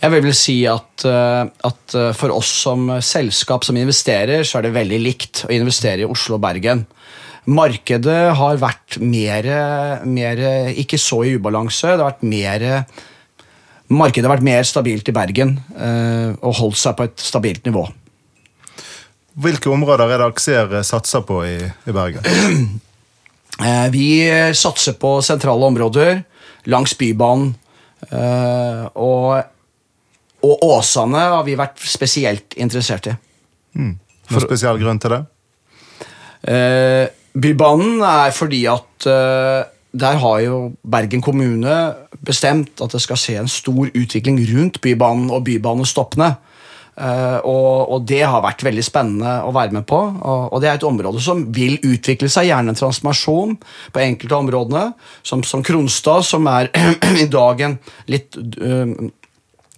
Jeg 0.03 0.11
vil 0.11 0.25
vel 0.25 0.35
si 0.35 0.57
at, 0.67 1.05
eh, 1.07 1.45
at 1.47 1.95
eh, 1.95 2.11
for 2.19 2.35
oss 2.35 2.51
som 2.65 2.91
selskap 3.01 3.65
som 3.65 3.77
investerer, 3.79 4.43
så 4.43 4.59
er 4.59 4.67
det 4.67 4.75
veldig 4.75 4.99
likt 4.99 5.45
å 5.47 5.53
investere 5.55 6.03
i 6.03 6.11
Oslo 6.11 6.41
og 6.41 6.43
Bergen. 6.43 6.85
Markedet 7.47 8.35
har 8.39 8.59
vært 8.63 9.01
mer, 9.03 9.47
mer 10.07 10.43
ikke 10.79 10.99
så 10.99 11.25
i 11.27 11.33
ubalanse. 11.35 11.91
Det 11.91 11.99
har 11.99 12.13
vært 12.13 12.27
mer 12.27 12.85
Markedet 13.93 14.27
har 14.29 14.37
vært 14.37 14.47
mer 14.47 14.63
stabilt 14.69 15.09
i 15.09 15.15
Bergen 15.17 15.57
eh, 15.77 16.33
og 16.41 16.57
holdt 16.61 16.79
seg 16.81 16.97
på 16.99 17.07
et 17.09 17.23
stabilt 17.23 17.67
nivå. 17.69 17.85
Hvilke 19.43 19.71
områder 19.73 20.11
er 20.13 20.21
det 20.21 20.27
Aksjer 20.33 20.75
satser 20.85 21.23
på 21.29 21.39
i, 21.49 21.59
i 21.89 21.95
Bergen? 21.97 22.25
Eh, 23.63 23.89
Vi 23.93 24.07
satser 24.57 24.95
på 24.97 25.19
sentrale 25.23 25.67
områder 25.69 26.23
langs 26.73 26.95
Bybanen. 26.99 27.51
eh, 28.09 28.87
Og, 28.97 29.43
og 30.43 30.65
Åsane 30.65 31.21
har 31.35 31.45
vi 31.45 31.59
vært 31.61 31.77
spesielt 31.85 32.57
interessert 32.57 33.11
i. 33.13 33.15
Noen 33.77 34.47
spesiell 34.47 34.81
grunn 34.81 34.99
til 35.05 35.13
det? 35.15 35.21
Eh, 36.49 37.05
Bybanen 37.45 38.01
er 38.09 38.33
fordi 38.35 38.63
at 38.73 39.07
eh, 39.13 39.69
der 39.93 40.17
har 40.23 40.39
jo 40.41 40.57
Bergen 40.89 41.21
kommune 41.25 41.75
bestemt 42.25 42.81
at 42.81 42.95
det 42.95 43.03
skal 43.05 43.21
se 43.21 43.37
en 43.37 43.51
stor 43.51 43.91
utvikling 43.93 44.41
rundt 44.53 44.81
Bybanen 44.81 45.31
og 45.31 45.45
bybanestoppene. 45.49 46.33
Uh, 46.93 47.41
og, 47.49 47.89
og 47.89 48.03
det 48.05 48.21
har 48.21 48.43
vært 48.45 48.67
veldig 48.67 48.83
spennende 48.85 49.39
å 49.47 49.53
være 49.57 49.73
med 49.79 49.87
på. 49.89 49.97
Og, 49.97 50.43
og 50.53 50.61
det 50.61 50.69
er 50.69 50.77
et 50.77 50.85
område 50.85 51.23
som 51.25 51.47
vil 51.55 51.79
utvikle 51.89 52.29
seg, 52.33 52.51
gjerne 52.51 52.75
en 52.75 52.79
transformasjon 52.79 53.57
på 53.93 54.03
enkelte 54.03 54.37
områdene. 54.37 54.85
Som, 55.25 55.45
som 55.49 55.65
Kronstad, 55.65 56.27
som 56.29 56.49
er 56.53 56.69
i 57.25 57.29
dag 57.33 57.65
en 57.65 57.79
litt 58.13 58.37
uh, 58.37 58.93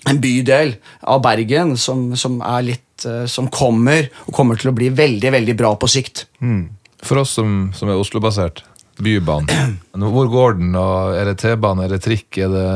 en 0.04 0.20
bydel 0.20 0.74
av 1.08 1.22
Bergen 1.24 1.78
som, 1.80 2.10
som 2.18 2.42
er 2.44 2.66
litt 2.66 3.06
uh, 3.08 3.24
Som 3.30 3.48
kommer, 3.48 4.10
og 4.26 4.34
kommer 4.36 4.58
til 4.60 4.70
å 4.70 4.76
bli 4.76 4.90
veldig, 4.94 5.30
veldig 5.38 5.58
bra 5.58 5.74
på 5.78 5.90
sikt. 5.90 6.26
For 7.04 7.22
oss 7.22 7.34
som, 7.38 7.70
som 7.76 7.90
er 7.90 8.00
Oslo-basert, 8.00 8.64
Bybanen. 9.02 9.78
Hvor 9.94 10.30
går 10.30 10.58
den? 10.60 10.74
og 10.78 11.16
Er 11.18 11.30
det 11.30 11.40
T-bane, 11.42 11.84
er 11.84 11.94
det 11.94 12.02
trikk? 12.04 12.38
Er 12.38 12.52
det, 12.52 12.68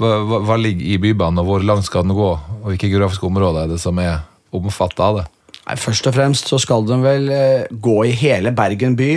hva, 0.00 0.40
hva, 0.40 0.56
ligger 0.56 0.94
i 0.94 0.98
Bybanen, 1.02 1.42
og 1.42 1.48
hvor 1.48 1.66
langt 1.66 1.86
skal 1.88 2.06
den 2.06 2.16
gå? 2.16 2.30
Og 2.32 2.70
hvilke 2.70 2.88
geografiske 2.88 3.28
områder 3.28 3.64
er 3.64 3.74
det 3.74 3.80
som 3.82 3.98
er 4.00 4.22
omfattet 4.52 5.02
av 5.04 5.20
det? 5.20 5.26
Nei, 5.62 5.76
Først 5.78 6.08
og 6.10 6.16
fremst 6.16 6.48
så 6.50 6.58
skal 6.60 6.86
den 6.88 7.04
vel 7.04 7.28
eh, 7.32 7.68
gå 7.70 7.98
i 8.08 8.14
hele 8.18 8.54
Bergen 8.56 8.96
by. 8.98 9.12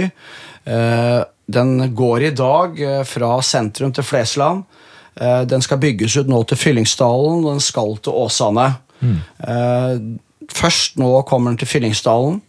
Eh, 0.66 1.22
den 1.46 1.72
går 1.96 2.28
i 2.28 2.34
dag 2.36 2.82
eh, 2.82 3.04
fra 3.08 3.38
sentrum 3.46 3.94
til 3.96 4.06
Flesland. 4.06 4.66
Den 5.16 5.62
skal 5.64 5.80
bygges 5.80 6.18
ut 6.20 6.28
nå 6.28 6.42
til 6.44 6.58
Fyllingsdalen, 6.60 7.46
og 7.46 7.54
den 7.54 7.62
skal 7.64 7.94
til 8.04 8.18
Åsane. 8.20 8.66
Mm. 9.00 9.22
først 10.52 10.98
nå 11.00 11.22
kommer 11.24 11.54
den 11.54 11.60
til 11.62 11.70
Fyllingsdalen. 11.72 12.42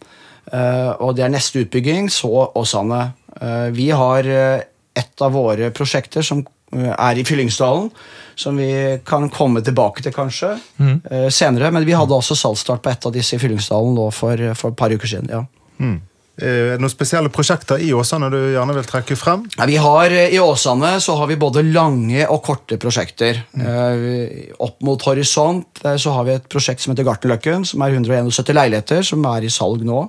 Og 0.99 1.13
det 1.15 1.23
er 1.23 1.31
neste 1.31 1.63
utbygging, 1.63 2.09
så 2.11 2.49
Åsane. 2.59 3.13
Eh, 3.41 3.71
vi 3.71 3.91
har 3.91 4.25
eh, 4.25 4.61
et 4.95 5.23
av 5.23 5.33
våre 5.33 5.71
prosjekter 5.71 6.25
som 6.25 6.41
eh, 6.73 6.93
er 6.93 7.21
i 7.21 7.25
Fyllingsdalen, 7.25 7.91
som 8.35 8.57
vi 8.57 8.99
kan 9.07 9.29
komme 9.33 9.63
tilbake 9.65 10.05
til 10.05 10.13
kanskje 10.13 10.57
mm. 10.77 11.31
senere. 11.33 11.71
Men 11.73 11.87
vi 11.89 11.97
hadde 11.97 12.17
også 12.17 12.37
salgsstart 12.37 12.85
på 12.85 12.93
et 12.93 13.09
av 13.09 13.15
disse 13.15 13.37
i 13.37 13.41
Fyllingsdalen 13.41 13.97
nå 13.97 14.11
for, 14.13 14.43
for 14.59 14.75
et 14.75 14.79
par 14.79 14.93
uker 14.93 15.17
siden. 15.17 15.33
ja. 15.33 15.47
Mm. 15.81 15.97
Er 16.37 16.75
det 16.75 16.83
noen 16.83 16.93
spesielle 16.93 17.31
prosjekter 17.33 17.81
i 17.81 17.87
Åsane 17.97 18.29
du 18.29 18.37
gjerne 18.37 18.75
vil 18.77 18.85
trekke 18.85 19.17
frem? 19.17 19.47
Ja, 19.57 19.65
vi 19.65 19.79
har, 19.81 20.13
I 20.13 20.37
Åsane 20.37 20.91
så 21.01 21.15
har 21.17 21.31
vi 21.31 21.39
både 21.41 21.63
lange 21.65 22.27
og 22.29 22.43
korte 22.45 22.77
prosjekter. 22.77 23.41
Mm. 23.57 24.53
opp 24.61 24.77
mot 24.85 25.01
horisont 25.09 25.81
så 25.81 26.13
har 26.13 26.29
vi 26.29 26.35
et 26.37 26.51
prosjekt 26.53 26.85
som 26.85 26.93
heter 26.93 27.09
Gartenløkken, 27.09 27.65
som 27.65 27.81
er 27.81 27.97
171 27.97 28.53
leiligheter, 28.53 29.01
som 29.01 29.25
er 29.33 29.49
i 29.49 29.53
salg 29.53 29.89
nå. 29.89 30.03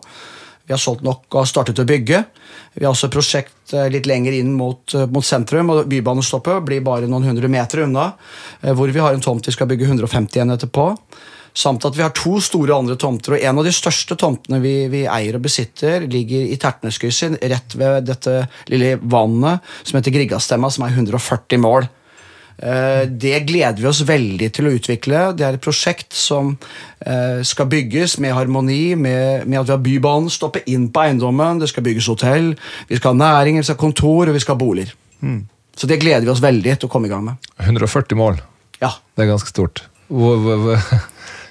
Vi 0.68 0.76
har 0.76 0.82
solgt 0.84 1.06
nok 1.08 1.32
og 1.40 1.48
startet 1.48 1.80
å 1.80 1.88
bygge. 1.88 2.26
Vi 2.76 2.84
har 2.84 2.92
også 2.92 3.08
prosjekt 3.12 3.72
eh, 3.74 3.88
litt 3.92 4.08
lenger 4.10 4.36
inn 4.36 4.52
mot, 4.58 4.84
eh, 4.94 5.08
mot 5.08 5.24
sentrum, 5.24 5.72
og 5.72 5.88
Bybanestoppet 5.88 6.66
blir 6.68 6.84
bare 6.84 7.08
noen 7.08 7.30
hundre 7.30 7.48
meter 7.52 7.86
unna, 7.86 8.10
eh, 8.62 8.74
hvor 8.76 8.92
vi 8.92 9.00
har 9.00 9.16
en 9.16 9.24
tomt 9.24 9.48
vi 9.48 9.56
skal 9.56 9.70
bygge 9.72 9.88
150 9.88 10.44
enheter 10.44 10.68
på. 10.68 10.90
Samt 11.58 11.88
at 11.88 11.96
vi 11.96 12.04
har 12.04 12.12
to 12.14 12.36
store 12.44 12.76
andre 12.76 12.98
tomter, 13.00 13.34
og 13.38 13.46
en 13.48 13.62
av 13.64 13.66
de 13.66 13.74
største 13.74 14.18
tomtene 14.20 14.60
vi, 14.62 14.76
vi 14.92 15.06
eier 15.10 15.40
og 15.40 15.46
besitter, 15.48 16.04
ligger 16.06 16.52
i 16.52 16.60
Tertneskrysset, 16.62 17.40
rett 17.50 17.78
ved 17.80 18.12
dette 18.12 18.44
lille 18.70 18.98
vannet 19.02 19.64
som 19.82 19.98
heter 19.98 20.14
Griggastemma, 20.14 20.70
som 20.70 20.86
er 20.86 20.94
140 21.00 21.64
mål. 21.64 21.88
Eh, 22.58 23.04
Det 23.10 23.40
gleder 23.46 23.82
vi 23.82 23.88
oss 23.90 24.02
veldig 24.02 24.50
til 24.54 24.68
å 24.68 24.74
utvikle. 24.74 25.24
Det 25.38 25.46
er 25.46 25.58
et 25.58 25.64
prosjekt 25.64 26.14
som 26.18 26.56
eh, 27.06 27.44
skal 27.46 27.70
bygges 27.70 28.18
med 28.24 28.34
harmoni, 28.34 28.96
med, 28.96 29.46
med 29.48 29.60
at 29.62 29.70
vi 29.70 29.76
har 29.76 29.84
Bybanen 29.86 30.32
stoppe 30.34 30.64
inn 30.66 30.90
på 30.94 31.04
eiendommen, 31.06 31.62
det 31.62 31.70
skal 31.70 31.86
bygges 31.86 32.10
hotell, 32.10 32.56
vi 32.90 32.98
skal 33.00 33.14
ha 33.14 33.22
næring, 33.22 33.60
vi 33.62 33.68
skal 33.68 33.78
ha 33.78 33.84
kontor, 33.86 34.28
og 34.30 34.38
vi 34.38 34.42
skal 34.44 34.58
ha 34.58 34.64
boliger. 34.64 34.96
Så 35.78 35.88
det 35.90 36.00
gleder 36.02 36.26
vi 36.26 36.34
oss 36.34 36.42
veldig 36.42 36.80
til 36.80 36.90
å 36.90 36.92
komme 36.92 37.10
i 37.10 37.14
gang 37.14 37.26
med. 37.28 37.52
140 37.62 38.18
mål. 38.18 38.42
Ja. 38.82 38.96
Det 39.14 39.26
er 39.26 39.32
ganske 39.34 39.54
stort. 39.54 39.86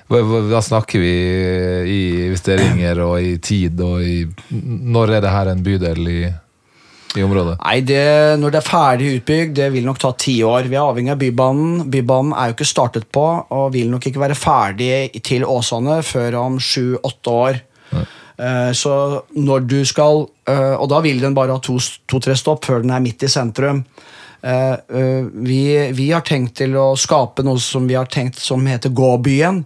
Hvor, 0.06 0.48
da 0.50 0.60
snakker 0.62 1.02
vi 1.02 1.12
i 1.90 2.00
investeringer 2.28 3.00
og 3.02 3.16
i 3.18 3.32
tid 3.42 3.80
og 3.82 4.04
i 4.06 4.20
Når 4.54 5.16
er 5.16 5.24
det 5.24 5.32
her 5.34 5.50
en 5.50 5.64
bydel 5.66 5.98
i, 6.12 6.20
i 7.20 7.24
området? 7.26 7.56
Nei, 7.62 7.80
det, 7.86 8.02
Når 8.40 8.52
det 8.54 8.60
er 8.60 8.66
ferdig 8.66 9.12
utbygd, 9.18 9.54
det 9.58 9.70
vil 9.74 9.86
nok 9.86 10.00
ta 10.02 10.12
ti 10.18 10.38
år. 10.46 10.68
Vi 10.70 10.76
er 10.76 10.84
avhengig 10.84 11.14
av 11.14 11.20
Bybanen. 11.20 11.86
Bybanen 11.92 12.34
er 12.36 12.50
jo 12.50 12.56
ikke 12.56 12.68
startet 12.68 13.08
på, 13.12 13.24
og 13.50 13.72
vil 13.74 13.90
nok 13.92 14.06
ikke 14.08 14.22
være 14.22 14.38
ferdig 14.38 15.22
til 15.26 15.46
Åsane 15.48 16.00
før 16.06 16.40
om 16.42 16.60
sju-åtte 16.62 17.36
år. 17.46 17.60
Nei. 17.96 18.06
Så 18.76 18.92
når 19.32 19.62
du 19.64 19.78
skal 19.88 20.26
eh, 20.44 20.74
Og 20.76 20.90
da 20.92 20.98
vil 21.00 21.22
den 21.22 21.32
bare 21.32 21.54
ha 21.56 21.60
to-tre 21.62 22.34
stopp 22.36 22.66
før 22.68 22.82
den 22.84 22.92
er 22.92 23.00
midt 23.00 23.24
i 23.24 23.30
sentrum. 23.32 23.78
Eh, 24.42 24.72
eh, 24.72 25.24
Vi, 25.32 25.62
vi 25.96 26.10
har 26.12 26.24
tenkt 26.26 26.58
til 26.60 26.76
å 26.76 26.90
skape 27.00 27.46
noe 27.46 27.60
som 27.62 27.86
vi 27.88 27.96
har 27.96 28.10
tenkt 28.12 28.38
som 28.42 28.66
heter 28.68 28.92
Gåbyen. 28.92 29.64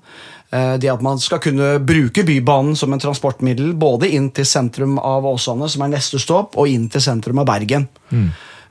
Eh, 0.52 0.76
Det 0.83 0.90
at 0.90 1.02
man 1.02 1.19
skal 1.19 1.38
kunne 1.38 1.78
bruke 1.78 2.25
Bybanen 2.26 2.76
som 2.76 2.92
en 2.92 3.02
transportmiddel 3.02 3.75
både 3.78 4.11
inn 4.11 4.30
til 4.35 4.47
sentrum 4.47 4.99
av 4.99 5.26
Åsane, 5.26 5.69
som 5.71 5.83
er 5.87 5.95
neste 5.97 6.19
stopp, 6.19 6.57
og 6.59 6.69
inn 6.69 6.88
til 6.90 7.00
sentrum 7.00 7.38
av 7.38 7.47
Bergen. 7.47 7.88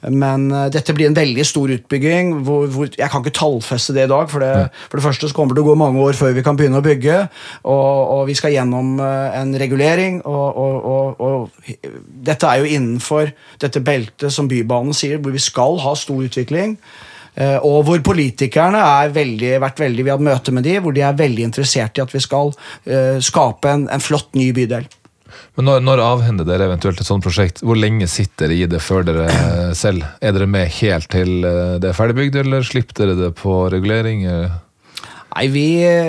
Men 0.08 0.52
eh, 0.52 0.68
dette 0.72 0.94
blir 0.96 1.10
en 1.10 1.18
veldig 1.18 1.46
stor 1.48 1.72
utbygging. 1.76 2.32
Hvor, 2.48 2.68
hvor 2.72 2.88
Jeg 2.88 3.10
kan 3.12 3.24
ikke 3.24 3.36
tallfeste 3.36 3.96
det 3.96 4.06
i 4.08 4.12
dag. 4.12 4.30
For 4.32 4.40
det, 4.44 4.70
for 4.90 5.00
det 5.00 5.06
første 5.06 5.28
så 5.28 5.36
kommer 5.36 5.56
det 5.56 5.64
å 5.64 5.68
gå 5.68 5.76
mange 5.80 6.00
år 6.04 6.16
før 6.20 6.36
vi 6.36 6.44
kan 6.46 6.60
begynne 6.60 6.80
å 6.80 6.86
bygge. 6.86 7.18
Og, 7.64 8.14
og 8.16 8.24
vi 8.30 8.38
skal 8.40 8.56
gjennom 8.56 8.96
eh, 9.04 9.40
en 9.42 9.52
regulering. 9.60 10.22
Og, 10.24 10.48
og, 10.64 10.88
og, 10.94 11.20
og 11.20 11.76
dette 12.30 12.48
er 12.48 12.64
jo 12.64 12.72
innenfor 12.78 13.34
dette 13.60 13.84
beltet 13.84 14.32
som 14.36 14.48
Bybanen 14.52 14.96
sier, 14.96 15.20
hvor 15.20 15.36
vi 15.36 15.44
skal 15.44 15.80
ha 15.84 15.96
stor 16.00 16.24
utvikling. 16.28 16.78
Eh, 17.40 17.58
Og 17.64 17.86
hvor 17.88 18.02
politikerne 18.04 18.80
er 18.84 19.12
veldig, 19.16 19.56
vært 19.64 19.80
veldig, 19.80 20.04
Vi 20.04 20.12
har 20.12 20.20
hatt 20.20 20.28
møte 20.28 20.52
med 20.56 20.66
de, 20.68 20.78
hvor 20.84 20.96
de 20.96 21.04
er 21.08 21.20
veldig 21.20 21.46
interessert 21.50 21.98
i 21.98 22.04
at 22.04 22.14
vi 22.14 22.20
skal 22.24 22.54
eh, 22.86 23.20
skape 23.24 23.72
en, 23.72 23.88
en 23.90 24.04
flott 24.04 24.34
ny 24.36 24.52
bydel. 24.56 24.88
Men 25.56 25.68
når, 25.70 25.84
når 25.86 26.02
avhender 26.02 26.48
dere 26.48 26.66
eventuelt 26.66 27.00
et 27.00 27.08
sånt 27.08 27.24
prosjekt? 27.24 27.62
Hvor 27.64 27.78
lenge 27.78 28.08
sitter 28.10 28.50
dere 28.50 28.58
i 28.58 28.70
det 28.70 28.82
før 28.82 29.06
dere 29.08 29.28
selv? 29.78 30.04
Er 30.26 30.34
dere 30.36 30.50
med 30.50 30.72
helt 30.80 31.08
til 31.14 31.46
eh, 31.46 31.78
det 31.80 31.92
er 31.92 31.98
ferdigbygd, 31.98 32.42
eller 32.44 32.66
slipper 32.66 33.04
dere 33.04 33.16
det 33.20 33.32
på 33.40 33.62
regulering? 33.72 34.26
eh? 34.26 34.58
Nei, 35.30 35.46
vi, 35.54 35.68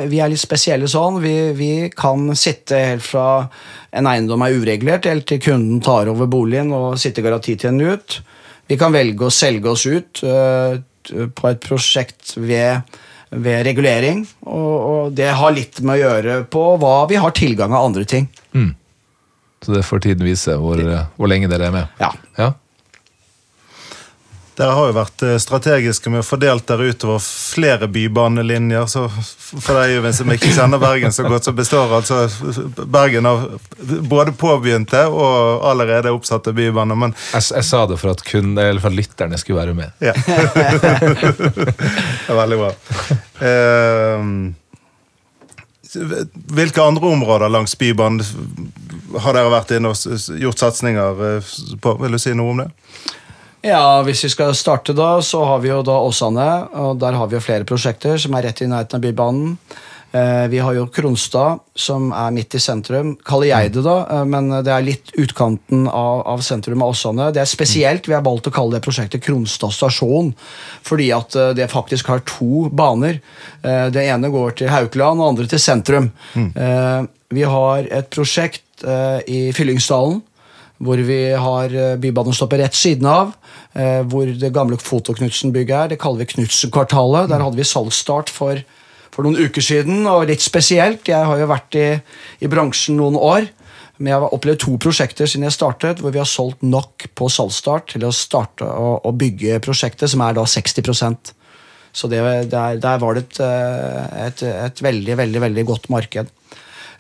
vi 0.09 0.19
er 0.25 0.33
litt 0.33 0.41
spesielle 0.41 0.89
sånn. 0.89 1.21
Vi, 1.23 1.35
vi 1.55 1.73
kan 1.93 2.31
sitte 2.35 2.79
helt 2.81 3.05
fra 3.05 3.45
en 3.93 4.09
eiendom 4.09 4.43
er 4.47 4.57
uregulert, 4.57 5.07
helt 5.07 5.29
til 5.29 5.43
kunden 5.45 5.83
tar 5.85 6.09
over 6.11 6.31
boligen 6.31 6.73
og 6.75 6.97
sitter 6.99 7.27
garantitiden 7.27 7.79
ut. 7.85 8.23
Vi 8.71 8.79
kan 8.81 8.95
velge 8.95 9.29
å 9.29 9.35
selge 9.35 9.69
oss 9.75 9.85
ut 9.87 10.23
på 11.11 11.51
et 11.51 11.63
prosjekt 11.65 12.35
ved, 12.39 12.83
ved 13.31 13.65
regulering. 13.67 14.25
Og, 14.47 14.75
og 14.91 15.17
det 15.19 15.31
har 15.39 15.57
litt 15.57 15.81
med 15.83 15.99
å 15.99 16.03
gjøre 16.05 16.37
på 16.53 16.67
hva 16.83 16.97
vi 17.11 17.21
har 17.21 17.35
tilgang 17.37 17.75
av 17.77 17.91
andre 17.91 18.07
ting. 18.09 18.29
Så 19.61 19.75
det 19.77 19.85
får 19.85 20.01
tiden 20.07 20.25
vise 20.25 20.55
hvor, 20.57 20.81
eh, 20.81 21.07
hvor 21.21 21.29
lenge 21.29 21.51
dere 21.53 21.69
er 21.69 21.75
med. 21.75 21.97
Ja. 22.01 22.13
Ja? 22.39 22.53
Dere 24.61 24.75
har 24.77 24.91
jo 24.91 24.93
vært 24.93 25.23
eh, 25.25 25.39
strategiske 25.41 26.11
med 26.13 26.21
å 26.21 26.27
fordelt 26.27 26.67
dere 26.69 26.91
utover 26.93 27.17
flere 27.25 27.87
bybanelinjer. 27.89 28.85
så 28.91 29.07
For 29.09 29.79
deg 29.79 30.05
som 30.17 30.33
ikke 30.35 30.51
kjenner 30.53 30.79
Bergen 30.83 31.13
så 31.17 31.25
godt, 31.25 31.45
så 31.49 31.55
består 31.57 31.95
altså 31.97 32.29
Bergen 32.85 33.29
av 33.31 33.47
både 34.11 34.35
påbegynte 34.37 35.07
og 35.09 35.65
allerede 35.71 36.13
oppsatte 36.13 36.53
bybaner. 36.57 36.97
Men 37.07 37.17
Jeg, 37.33 37.43
jeg 37.57 37.65
sa 37.71 37.87
det 37.89 37.97
for 38.03 38.13
at, 38.13 38.21
kun, 38.27 38.53
for 38.83 38.91
at 38.93 38.99
lytterne 38.99 39.37
skulle 39.41 39.63
være 39.63 39.75
med. 39.79 39.89
ja. 40.05 40.13
det 40.21 40.29
er 42.29 42.37
veldig 42.37 42.59
bra. 42.61 42.71
Uh, 43.41 44.21
hvilke 46.55 46.83
andre 46.83 47.07
områder 47.07 47.49
langs 47.49 47.79
Bybanen 47.79 48.25
har 49.19 49.35
dere 49.35 49.51
vært 49.51 49.73
inne 49.75 49.91
og 49.91 49.97
gjort 50.39 50.63
satsinger 50.63 51.23
eh, 51.27 51.55
på? 51.83 51.89
Vil 52.03 52.15
du 52.15 52.19
si 52.23 52.35
noe 52.37 52.53
om 52.53 52.59
det? 52.63 52.69
Ja, 53.63 54.03
Hvis 54.03 54.25
vi 54.25 54.33
skal 54.33 54.55
starte, 54.57 54.95
da, 54.97 55.21
så 55.23 55.45
har 55.45 55.61
vi 55.61 55.69
jo 55.69 55.83
da 55.85 55.99
Åsane. 56.01 56.49
og 56.73 56.99
Der 56.99 57.13
har 57.13 57.27
vi 57.29 57.37
jo 57.37 57.45
flere 57.45 57.69
prosjekter 57.69 58.17
som 58.19 58.35
er 58.35 58.49
rett 58.49 58.63
i 58.63 58.69
nærheten 58.71 58.97
av 58.97 59.05
Bybanen. 59.05 59.59
Eh, 60.13 60.49
vi 60.49 60.59
har 60.59 60.75
jo 60.75 60.89
Kronstad, 60.91 61.61
som 61.75 62.09
er 62.11 62.33
midt 62.35 62.57
i 62.59 62.61
sentrum. 62.61 63.13
Kaller 63.23 63.47
jeg 63.53 63.73
det, 63.77 63.85
da, 63.87 63.99
eh, 64.11 64.25
men 64.27 64.49
det 64.65 64.73
er 64.75 64.83
litt 64.83 65.13
utkanten 65.15 65.87
av, 65.87 66.25
av 66.27 66.43
sentrum 66.43 66.83
av 66.83 66.97
Åsane. 66.97 67.29
Det 67.33 67.45
er 67.45 67.47
spesielt. 67.47 68.09
Vi 68.09 68.17
har 68.17 68.25
valgt 68.27 68.49
å 68.51 68.55
kalle 68.55 68.79
det 68.79 68.83
prosjektet 68.83 69.23
Kronstad 69.23 69.71
stasjon, 69.77 70.33
fordi 70.83 71.13
at 71.15 71.37
eh, 71.37 71.53
det 71.55 71.71
faktisk 71.71 72.11
har 72.11 72.25
to 72.27 72.67
baner. 72.75 73.21
Det 73.63 74.03
ene 74.03 74.33
går 74.33 74.57
til 74.57 74.71
Haukeland, 74.73 75.21
og 75.21 75.35
andre 75.35 75.47
til 75.51 75.61
sentrum. 75.61 76.11
Mm. 76.33 77.09
vi 77.31 77.43
har 77.45 77.87
et 77.93 78.09
prosjekt 78.11 78.85
i 79.29 79.41
Fyllingsdalen 79.53 80.23
hvor 80.81 81.01
vi 81.05 81.19
har 81.37 81.69
Bybanen 81.69 82.01
Bybanestoppet 82.01 82.63
rett 82.63 82.75
siden 82.79 83.07
av. 83.07 83.35
eh, 83.75 84.01
Hvor 84.09 84.27
det 84.27 84.53
gamle 84.55 84.79
Foto-Knutsen-bygget 84.81 85.77
er. 85.77 85.89
Det 85.93 85.99
kaller 86.01 86.25
vi 86.25 86.31
Knutsen-kvartalet. 86.35 87.29
Der 87.29 87.43
hadde 87.45 87.57
vi 87.61 87.67
salgsstart 87.69 88.31
for, 88.33 88.63
for 89.13 89.23
noen 89.27 89.37
uker 89.37 89.61
siden, 89.63 90.07
og 90.09 90.27
litt 90.31 90.41
spesielt. 90.41 91.05
Jeg 91.09 91.27
har 91.29 91.39
jo 91.39 91.47
vært 91.51 91.77
i, 91.77 91.89
i 92.41 92.49
bransjen 92.49 92.97
noen 92.97 93.19
år. 93.21 93.51
Men 94.01 94.15
jeg 94.15 94.21
har 94.23 94.33
opplevd 94.33 94.63
to 94.65 94.79
prosjekter 94.81 95.29
siden 95.29 95.45
jeg 95.45 95.53
startet, 95.59 96.01
hvor 96.01 96.15
vi 96.15 96.23
har 96.23 96.29
solgt 96.29 96.63
nok 96.65 97.05
på 97.15 97.29
salgsstart 97.29 97.93
til 97.93 98.07
å 98.09 98.13
starte 98.17 98.65
å, 98.65 98.95
å 99.05 99.13
bygge 99.13 99.59
prosjektet, 99.61 100.09
som 100.09 100.23
er 100.25 100.39
da 100.39 100.47
60% 100.49 101.35
Så 101.93 102.09
det, 102.09 102.23
der, 102.49 102.79
der 102.81 102.99
var 103.03 103.19
det 103.19 103.27
et, 103.27 103.41
eh, 103.45 104.27
et, 104.29 104.43
et 104.49 104.81
veldig, 104.87 105.17
veldig, 105.21 105.41
veldig 105.45 105.65
godt 105.69 105.89
marked. 105.93 106.31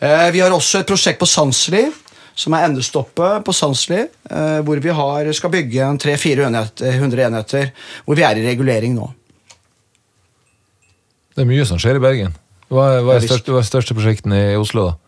Eh, 0.02 0.28
Vi 0.34 0.40
har 0.44 0.52
også 0.52 0.82
et 0.82 0.90
prosjekt 0.92 1.20
på 1.22 1.28
Sandsli, 1.30 1.86
som 2.40 2.56
er 2.56 2.66
endestoppet 2.68 3.44
på 3.44 3.54
Sandsli, 3.56 4.00
eh, 4.06 4.60
hvor 4.64 4.80
vi 4.80 4.94
har, 4.96 5.32
skal 5.36 5.52
bygge 5.52 5.84
en 5.84 6.00
300-400 6.00 6.46
enheter, 6.48 7.24
enheter, 7.26 7.72
hvor 8.06 8.16
vi 8.18 8.24
er 8.26 8.40
i 8.40 8.46
regulering 8.48 8.96
nå. 8.96 9.10
Det 11.36 11.44
er 11.44 11.50
mye 11.50 11.66
som 11.68 11.80
skjer 11.80 12.00
i 12.00 12.02
Bergen. 12.02 12.34
Hva 12.70 12.88
er, 12.94 13.04
hva 13.04 13.18
er 13.18 13.26
største, 13.26 13.52
hva 13.52 13.62
er 13.62 13.68
største 13.68 13.96
prosjektene 13.98 14.40
i 14.52 14.58
Oslo, 14.58 14.90
da? 14.90 14.98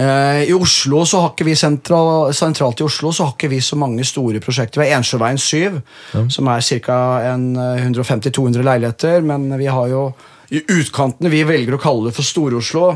Eh, 0.00 0.48
I 0.48 0.52
Oslo 0.56 1.02
så 1.04 1.20
har 1.20 1.32
ikke 1.34 1.46
vi 1.50 1.54
sentral, 1.58 2.30
sentralt 2.32 2.80
i 2.80 2.86
Oslo 2.86 3.10
så 3.12 3.26
har 3.26 3.34
ikke 3.34 3.50
vi 3.52 3.60
så 3.60 3.76
mange 3.76 4.06
store 4.08 4.40
prosjekter. 4.40 4.80
Vi 4.80 4.88
har 4.88 5.02
Ensjøveien 5.02 5.40
7, 5.40 5.80
som 6.32 6.48
er 6.48 6.64
ca. 6.86 7.00
150-200 7.28 8.64
leiligheter. 8.64 9.20
Men 9.26 9.50
vi 9.60 9.68
har 9.68 9.90
jo 9.92 10.06
i 10.52 10.60
utkantene 10.68 11.30
Vi 11.32 11.44
velger 11.48 11.76
å 11.76 11.80
kalle 11.80 12.08
det 12.08 12.16
for 12.16 12.28
Stor-Oslo. 12.28 12.86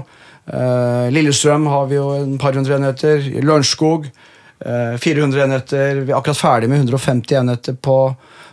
Eh, 0.46 1.08
Lillestrøm 1.10 1.66
har 1.66 1.86
vi 1.90 1.98
jo 1.98 2.10
en 2.16 2.36
par 2.38 2.54
hundre 2.54 2.78
enheter. 2.78 3.24
Lørenskog 3.42 4.06
eh, 4.06 4.96
400 5.02 5.44
enheter. 5.46 6.02
Vi 6.02 6.12
er 6.12 6.18
akkurat 6.18 6.40
ferdig 6.40 6.70
med 6.70 6.84
150 6.84 7.40
enheter 7.40 7.78
på, 7.78 7.98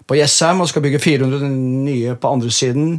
på 0.07 0.17
Jessheim 0.17 0.63
og 0.63 0.71
skal 0.71 0.85
bygge 0.85 1.03
400 1.03 1.51
nye 1.51 2.15
på 2.15 2.33
andre 2.37 2.53
siden. 2.53 2.97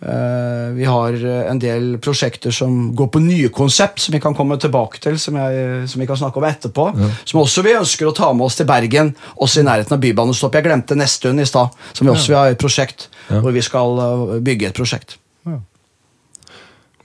Eh, 0.00 0.72
vi 0.72 0.84
har 0.84 1.12
eh, 1.12 1.50
en 1.50 1.58
del 1.60 1.98
prosjekter 2.00 2.54
som 2.54 2.94
går 2.96 3.10
på 3.12 3.20
nye 3.20 3.50
konsept, 3.52 4.00
som 4.00 4.14
vi 4.14 4.20
kan 4.22 4.36
komme 4.36 4.56
tilbake 4.56 5.00
til, 5.02 5.18
som, 5.20 5.36
jeg, 5.36 5.88
som 5.92 6.00
vi 6.00 6.08
kan 6.08 6.16
snakke 6.16 6.40
om 6.40 6.46
etterpå. 6.48 6.86
Som 7.28 7.42
også 7.42 7.64
vi 7.66 7.76
ønsker 7.76 8.08
å 8.08 8.14
ta 8.16 8.30
med 8.32 8.46
oss 8.46 8.56
til 8.56 8.68
Bergen, 8.70 9.12
også 9.36 9.60
i 9.60 9.66
nærheten 9.68 9.98
av 9.98 10.00
Bybanestopp. 10.00 10.56
Jeg 10.56 10.70
glemte 10.70 10.96
Nesttun 10.96 11.42
i 11.42 11.48
stad, 11.48 11.76
som 11.92 12.06
vi 12.06 12.14
også 12.14 12.32
vil 12.32 12.40
ha 12.40 12.46
et 12.54 12.62
prosjekt, 12.62 13.10
hvor 13.28 13.52
vi 13.52 13.64
skal 13.66 14.00
eh, 14.06 14.38
bygge 14.46 14.70
et 14.70 14.80
prosjekt. 14.80 15.18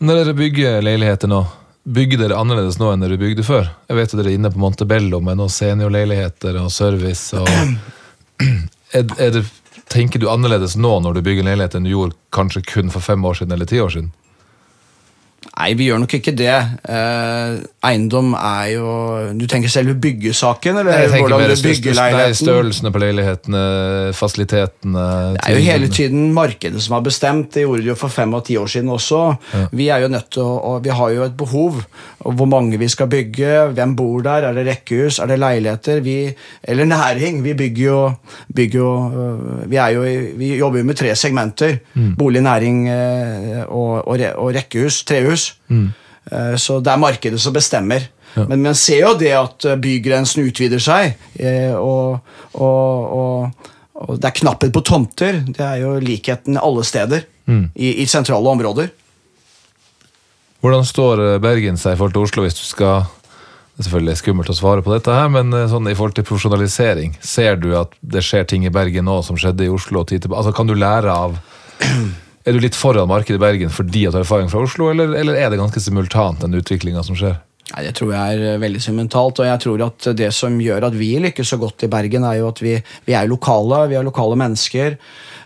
Når 0.03 0.17
dere 0.19 0.33
bygger 0.35 0.81
leiligheter 0.83 1.29
nå, 1.31 1.37
bygger 1.87 2.19
dere 2.19 2.39
annerledes 2.39 2.75
nå 2.81 2.89
enn 2.91 3.03
dere 3.05 3.15
bygde 3.19 3.45
før? 3.47 3.69
Jeg 3.87 3.95
vet 3.95 4.11
at 4.11 4.19
dere 4.19 4.33
er 4.33 4.35
inne 4.35 4.51
på 4.51 4.59
Montebello 4.59 5.21
med 5.23 5.39
noen 5.39 5.53
seniorleiligheter 5.53 6.57
og 6.59 6.67
service. 6.75 7.31
Og 7.39 7.47
er, 8.97 9.05
er 9.15 9.31
det, 9.37 9.45
tenker 9.91 10.19
du 10.19 10.27
annerledes 10.31 10.75
nå 10.75 10.97
når 10.99 11.15
du 11.15 11.21
bygger 11.23 11.45
en 11.45 11.51
leilighet 11.53 11.77
enn 11.79 11.87
du 11.87 11.93
gjorde 11.93 12.19
kanskje 12.35 12.65
kun 12.73 12.91
for 12.91 13.05
fem 13.05 13.23
år 13.23 13.39
siden 13.39 13.55
eller 13.55 13.71
ti 13.71 13.79
år 13.79 13.95
siden? 13.95 14.11
Nei, 15.55 15.69
vi 15.79 15.85
gjør 15.87 16.01
nok 16.03 16.13
ikke 16.17 16.33
det. 16.35 16.51
Eh, 16.91 17.53
eiendom 17.87 18.33
er 18.35 18.71
jo 18.73 18.87
Du 19.39 19.45
tenker 19.47 19.71
selve 19.71 19.93
byggesaken, 20.03 20.81
eller 20.81 20.91
Jeg 20.99 21.11
tenker 21.13 21.29
hvordan 21.29 21.39
mer 21.45 21.53
du 21.55 21.61
bygger 21.63 21.93
størrelsen- 21.93 22.01
nei, 22.01 22.11
leiligheten? 22.11 22.47
størrelsene 22.47 22.91
på 22.91 22.99
leilighetene, 23.03 23.61
fasilitetene 24.13 25.05
Det 25.37 25.45
er 25.47 25.55
jo 25.55 25.63
hele 25.71 25.87
tiden 25.87 26.33
markedet 26.35 26.81
som 26.83 26.97
har 26.97 27.05
bestemt. 27.05 27.51
Det 27.55 27.63
gjorde 27.63 27.85
det 27.85 27.91
jo 27.93 27.95
for 27.95 28.09
fem 28.11 28.33
og 28.35 28.43
ti 28.45 28.57
år 28.59 28.67
siden 28.67 28.89
også. 28.89 29.21
Vi 29.71 29.87
er 29.89 30.03
jo 30.03 30.07
nødt 30.11 30.29
til 30.35 30.43
å, 30.43 30.75
vi 30.83 30.89
har 30.89 31.09
jo 31.15 31.23
et 31.23 31.37
behov. 31.37 31.79
Hvor 32.25 32.47
mange 32.49 32.77
vi 32.81 32.87
skal 32.89 33.07
bygge, 33.07 33.71
hvem 33.77 33.95
bor 33.95 34.21
der, 34.25 34.47
er 34.49 34.53
det 34.57 34.65
rekkehus, 34.67 35.19
er 35.19 35.27
det 35.27 35.39
leiligheter? 35.39 35.99
Vi, 36.01 36.33
eller 36.63 36.85
næring. 36.89 37.43
Vi 37.45 37.53
bygger 37.53 37.83
jo, 37.85 38.11
bygger 38.55 38.79
jo 38.79 38.91
øh, 39.13 39.69
vi, 39.71 39.75
er 39.77 39.87
jo, 39.95 40.01
vi 40.37 40.55
jobber 40.57 40.79
jo 40.79 40.83
med 40.89 40.95
tre 40.99 41.15
segmenter. 41.15 41.77
Bolig, 42.17 42.41
næring 42.41 42.89
øh, 42.89 43.63
og, 43.69 44.07
og, 44.07 44.19
og 44.35 44.53
rekkehus. 44.55 45.03
Trehus. 45.05 45.44
Eh, 46.31 46.55
Så 46.57 46.79
det 46.81 46.91
er 46.91 47.01
markedet 47.01 47.39
som 47.41 47.53
bestemmer. 47.53 48.07
Men 48.35 48.65
man 48.65 48.75
ser 48.75 48.99
jo 49.05 49.13
det 49.15 49.31
at 49.31 49.65
eh, 49.65 49.77
bygrensen 49.79 50.43
utvider 50.43 50.81
seg, 50.83 51.13
eh, 51.39 51.71
og, 51.71 52.19
og, 52.53 53.13
og, 53.15 53.69
og 53.95 54.19
det 54.19 54.27
er 54.27 54.39
knapphet 54.41 54.73
på 54.75 54.83
tomter. 54.83 55.39
Det 55.47 55.63
er 55.63 55.83
jo 55.85 55.93
likheten 56.03 56.59
alle 56.59 56.83
steder 56.83 57.23
i, 57.47 58.01
i 58.01 58.05
sentrale 58.09 58.49
områder. 58.49 58.89
Hvordan 60.65 60.87
står 60.87 61.21
Bergen 61.43 61.77
seg 61.77 61.93
i 61.93 61.99
forhold 61.99 62.15
til 62.15 62.25
Oslo 62.25 62.43
hvis 62.43 62.57
du 62.57 62.63
skal 62.65 63.03
Det 63.75 63.83
er 63.83 63.85
selvfølgelig 63.85 64.17
skummelt 64.17 64.49
å 64.49 64.55
svare 64.57 64.81
på 64.81 64.93
dette, 64.95 65.13
her, 65.13 65.27
men 65.29 65.51
sånn 65.69 65.87
i 65.91 65.93
forhold 65.93 66.15
til 66.17 66.25
profesjonalisering, 66.25 67.17
ser 67.21 67.59
du 67.59 67.73
at 67.77 67.91
det 68.01 68.23
skjer 68.23 68.47
ting 68.47 68.65
i 68.65 68.71
Bergen 68.73 69.05
nå 69.05 69.19
som 69.27 69.37
skjedde 69.37 69.67
i 69.67 69.71
Oslo? 69.71 70.01
Altså, 70.01 70.53
kan 70.55 70.67
du 70.67 70.73
lære 70.79 71.11
av 71.11 71.35
Er 72.45 72.53
du 72.53 72.61
litt 72.61 72.77
foran 72.77 73.09
markedet 73.09 73.39
i 73.39 73.41
Bergen 73.41 73.73
fordi 73.73 74.05
at 74.05 74.13
du 74.13 74.19
har 74.19 74.25
erfaring 74.25 74.51
fra 74.51 74.61
Oslo, 74.61 74.91
eller, 74.93 75.15
eller 75.17 75.37
er 75.39 75.49
det 75.49 75.57
ganske 75.61 75.81
simultant, 75.81 76.43
den 76.43 76.57
utviklinga 76.59 77.01
som 77.05 77.17
skjer? 77.17 77.39
Nei, 77.71 77.85
Det 77.87 77.95
tror 77.97 78.11
jeg 78.13 78.35
er 78.35 78.43
eh, 78.53 78.59
veldig 78.61 78.81
sentimentalt, 78.83 79.39
og 79.41 79.47
jeg 79.49 79.61
tror 79.63 79.83
at 79.87 80.09
det 80.19 80.27
som 80.37 80.59
gjør 80.61 80.85
at 80.85 80.97
vi 80.97 81.15
lykkes 81.23 81.55
så 81.55 81.57
godt 81.61 81.87
i 81.87 81.89
Bergen, 81.89 82.27
er 82.27 82.37
jo 82.39 82.51
at 82.51 82.61
vi, 82.61 82.75
vi 83.07 83.15
er 83.17 83.31
lokale, 83.31 83.87
vi 83.89 83.97
er 83.97 84.05
lokale 84.05 84.37
mennesker. 84.37 84.97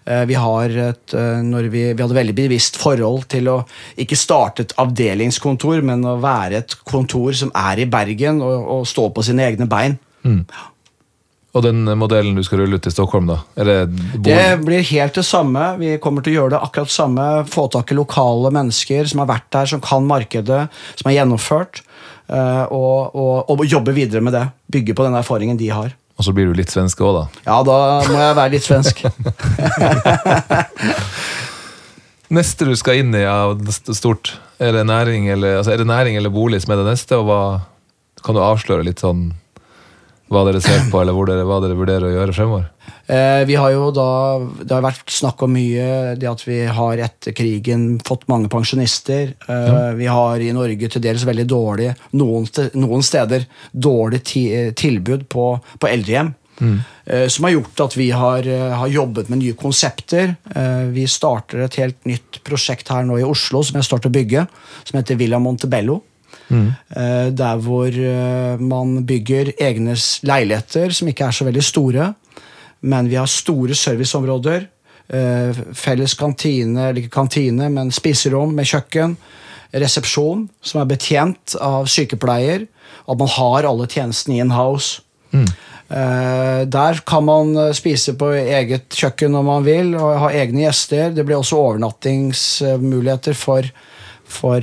Eh, 0.03 0.25
Vi, 0.27 0.36
har 0.36 0.75
et, 0.89 1.13
eh, 1.15 1.70
vi, 1.72 1.86
vi 1.94 2.03
hadde 2.03 2.18
veldig 2.20 2.36
bevisst 2.36 2.79
forhold 2.82 3.29
til 3.32 3.48
å 3.48 3.62
ikke 3.96 4.20
starte 4.20 4.68
et 4.68 4.75
avdelingskontor, 4.84 5.79
men 5.88 6.03
å 6.03 6.18
være 6.20 6.60
et 6.60 6.75
kontor 6.84 7.32
som 7.32 7.56
er 7.56 7.79
i 7.79 7.88
Bergen 7.88 8.44
og, 8.44 8.68
og 8.75 8.88
stå 8.91 9.08
på 9.15 9.24
sine 9.24 9.48
egne 9.48 9.70
bein. 9.72 9.96
Og 11.58 11.63
den 11.65 11.79
modellen 11.98 12.36
du 12.38 12.44
skal 12.46 12.60
rulle 12.62 12.77
ut 12.77 12.86
i 12.86 12.91
Stockholm, 12.94 13.25
da? 13.32 13.39
Det 13.58 14.36
blir 14.62 14.84
helt 14.91 15.15
det 15.18 15.24
samme. 15.25 15.72
Vi 15.82 15.96
kommer 16.03 16.22
til 16.22 16.36
å 16.36 16.38
gjøre 16.44 16.53
det 16.53 16.60
akkurat 16.62 16.91
samme. 16.94 17.25
Få 17.50 17.65
tak 17.74 17.89
i 17.89 17.98
lokale 17.98 18.51
mennesker 18.53 19.08
som 19.10 19.24
har 19.24 19.32
vært 19.32 19.48
der, 19.56 19.65
som 19.72 19.82
kan 19.82 20.06
markedet, 20.06 20.68
som 21.00 21.10
er 21.10 21.15
gjennomført. 21.18 21.82
eh, 22.29 22.65
Og, 22.70 23.15
og, 23.18 23.50
og 23.50 23.65
jobbe 23.65 23.96
videre 23.98 24.22
med 24.22 24.34
det. 24.38 24.44
Bygge 24.72 24.94
på 24.94 25.03
den 25.08 25.18
erfaringen 25.18 25.58
de 25.58 25.72
har. 25.74 25.96
Og 26.20 26.25
så 26.27 26.34
blir 26.36 26.46
du 26.51 26.53
litt 26.53 26.70
svensk 26.70 27.00
òg, 27.02 27.15
da? 27.15 27.26
Ja, 27.47 27.58
da 27.63 27.80
må 28.12 28.19
jeg 28.19 28.36
være 28.38 28.52
litt 28.54 28.65
svensk. 28.67 29.02
Neste 32.30 32.65
du 32.69 32.76
skal 32.78 33.00
inn 33.02 33.15
i 33.17 33.23
av 33.26 33.56
st- 33.73 33.95
stort, 33.97 34.36
er 34.62 34.76
det 34.76 34.84
næring 34.86 35.30
eller, 35.34 35.58
altså 35.63 35.71
er 35.73 35.82
det 35.82 35.88
næring 35.89 36.17
eller 36.19 36.30
bolig 36.30 36.60
som 36.62 36.76
er 36.76 36.84
det 36.84 36.91
neste? 36.91 37.17
Og 37.17 37.26
hva, 37.26 37.39
kan 38.21 38.38
du 38.38 38.41
avsløre 38.43 38.86
litt 38.86 39.02
sånn 39.02 39.32
hva 40.30 40.44
dere 40.46 40.62
ser 40.62 40.86
på, 40.92 41.00
eller 41.02 41.18
dere, 41.26 41.46
hva 41.48 41.58
dere 41.63 41.78
vurderer 41.78 42.06
å 42.06 42.13
gjøre 42.13 42.36
fremover? 42.38 42.68
Eh, 43.10 43.44
vi 43.50 43.56
har 43.58 43.72
jo 43.74 43.88
da, 43.89 44.10
Det 44.62 44.76
har 44.76 44.84
vært 44.86 45.10
snakk 45.10 45.42
om 45.42 45.56
mye 45.58 46.15
det 46.20 46.28
at 46.30 46.44
vi 46.46 46.60
har 46.70 47.02
etter 47.02 47.34
krigen 47.34 47.96
fått 48.06 48.28
mange 48.30 48.50
pensjonister. 48.52 49.34
Eh, 49.50 49.94
Vi 49.98 50.06
har 50.06 50.39
i 50.39 50.52
Norge 50.54 50.89
til 50.89 51.02
dels 51.02 51.26
veldig 51.26 51.48
dårlig, 51.50 51.96
noen, 52.13 52.46
noen 52.78 53.02
steder, 53.02 53.48
dårlig 53.74 54.22
ti, 54.24 54.46
tilbud 54.78 55.26
på, 55.30 55.48
på 55.80 55.89
eldrehjem. 55.89 56.36
Eh, 56.60 57.26
som 57.32 57.48
har 57.48 57.56
gjort 57.56 57.82
at 57.88 57.98
vi 57.98 58.12
har, 58.12 58.44
har 58.44 58.88
jobbet 58.94 59.30
med 59.32 59.42
nye 59.42 59.58
konsepter. 59.58 60.36
Vi 60.94 61.08
starter 61.10 61.65
et 61.65 61.80
helt 61.82 62.06
nytt 62.06 62.44
prosjekt 62.46 62.92
her 62.94 63.08
nå 63.08 63.18
i 63.18 63.26
Oslo 63.26 63.63
som 63.63 63.80
jeg 63.80 63.88
starter 63.88 64.12
å 64.12 64.18
bygge, 64.20 64.46
som 64.84 65.00
heter 65.00 65.18
Villa 65.18 65.39
Montebello. 65.42 66.04
Eh, 66.49 67.29
der 67.35 67.62
hvor 67.62 67.88
eh, 67.93 68.57
man 68.62 69.03
bygger 69.05 69.53
egne 69.62 69.95
leiligheter 70.25 70.93
som 70.95 71.09
ikke 71.12 71.27
er 71.27 71.35
så 71.35 71.45
veldig 71.47 71.63
store. 71.63 72.13
Men 72.81 73.09
vi 73.12 73.19
har 73.19 73.29
store 73.29 73.75
serviceområder. 73.75 74.67
eh, 75.09 75.62
Felles 75.73 76.13
kantine, 76.13 76.89
eller 76.89 77.01
ikke 77.03 77.17
kantine, 77.19 77.69
men 77.69 77.91
spiserom 77.91 78.55
med 78.55 78.65
kjøkken. 78.65 79.17
Resepsjon 79.73 80.47
som 80.62 80.81
er 80.81 80.89
betjent 80.89 81.55
av 81.62 81.85
sykepleier. 81.85 82.65
At 83.09 83.17
man 83.17 83.29
har 83.29 83.69
alle 83.69 83.88
tjenestene 83.88 84.39
in 84.41 84.51
house. 84.51 85.01
Mm. 85.31 85.45
Der 86.69 86.99
kan 87.05 87.23
man 87.25 87.73
spise 87.73 88.13
på 88.17 88.27
eget 88.38 88.93
kjøkken 88.93 89.31
når 89.33 89.45
man 89.45 89.63
vil, 89.65 89.95
og 89.97 90.19
ha 90.21 90.29
egne 90.38 90.67
gjester. 90.67 91.09
Det 91.13 91.25
blir 91.25 91.39
også 91.39 91.57
overnattingsmuligheter 91.57 93.33
for, 93.38 93.65
for 94.29 94.62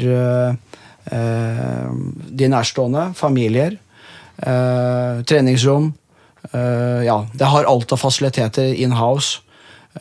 de 1.10 2.48
nærstående, 2.50 3.12
familier. 3.14 3.76
Eh, 4.36 5.22
treningsrom. 5.24 5.92
Eh, 6.52 7.04
ja, 7.06 7.26
det 7.32 7.44
har 7.44 7.64
alt 7.64 7.92
av 7.92 7.96
fasiliteter 7.96 8.74
in 8.74 8.92
house. 8.92 9.40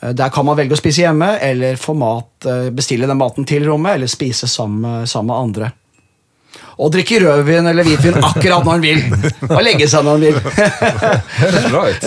Eh, 0.02 0.12
Der 0.12 0.28
kan 0.28 0.44
man 0.44 0.56
velge 0.56 0.76
å 0.76 0.80
spise 0.80 1.02
hjemme, 1.06 1.38
eller 1.40 1.76
mat, 1.94 2.46
eh, 2.46 2.70
bestille 2.70 3.06
den 3.06 3.18
maten 3.18 3.44
til 3.44 3.64
rommet, 3.64 3.94
eller 3.94 4.06
spise 4.06 4.48
sammen 4.48 5.06
sammen 5.06 5.26
med 5.26 5.36
andre. 5.36 5.72
Og 6.76 6.92
drikke 6.92 7.20
rødvin 7.22 7.66
eller 7.70 7.86
hvitvin 7.86 8.18
akkurat 8.20 8.64
når 8.66 8.72
han 8.72 8.82
vil. 8.84 9.00
Og 9.48 9.62
legge 9.64 9.86
seg 9.88 10.04
når 10.04 10.12
han 10.12 10.20
vil. 10.26 10.36
Høres 11.40 11.68
bra 11.72 11.82
ut. 11.88 12.02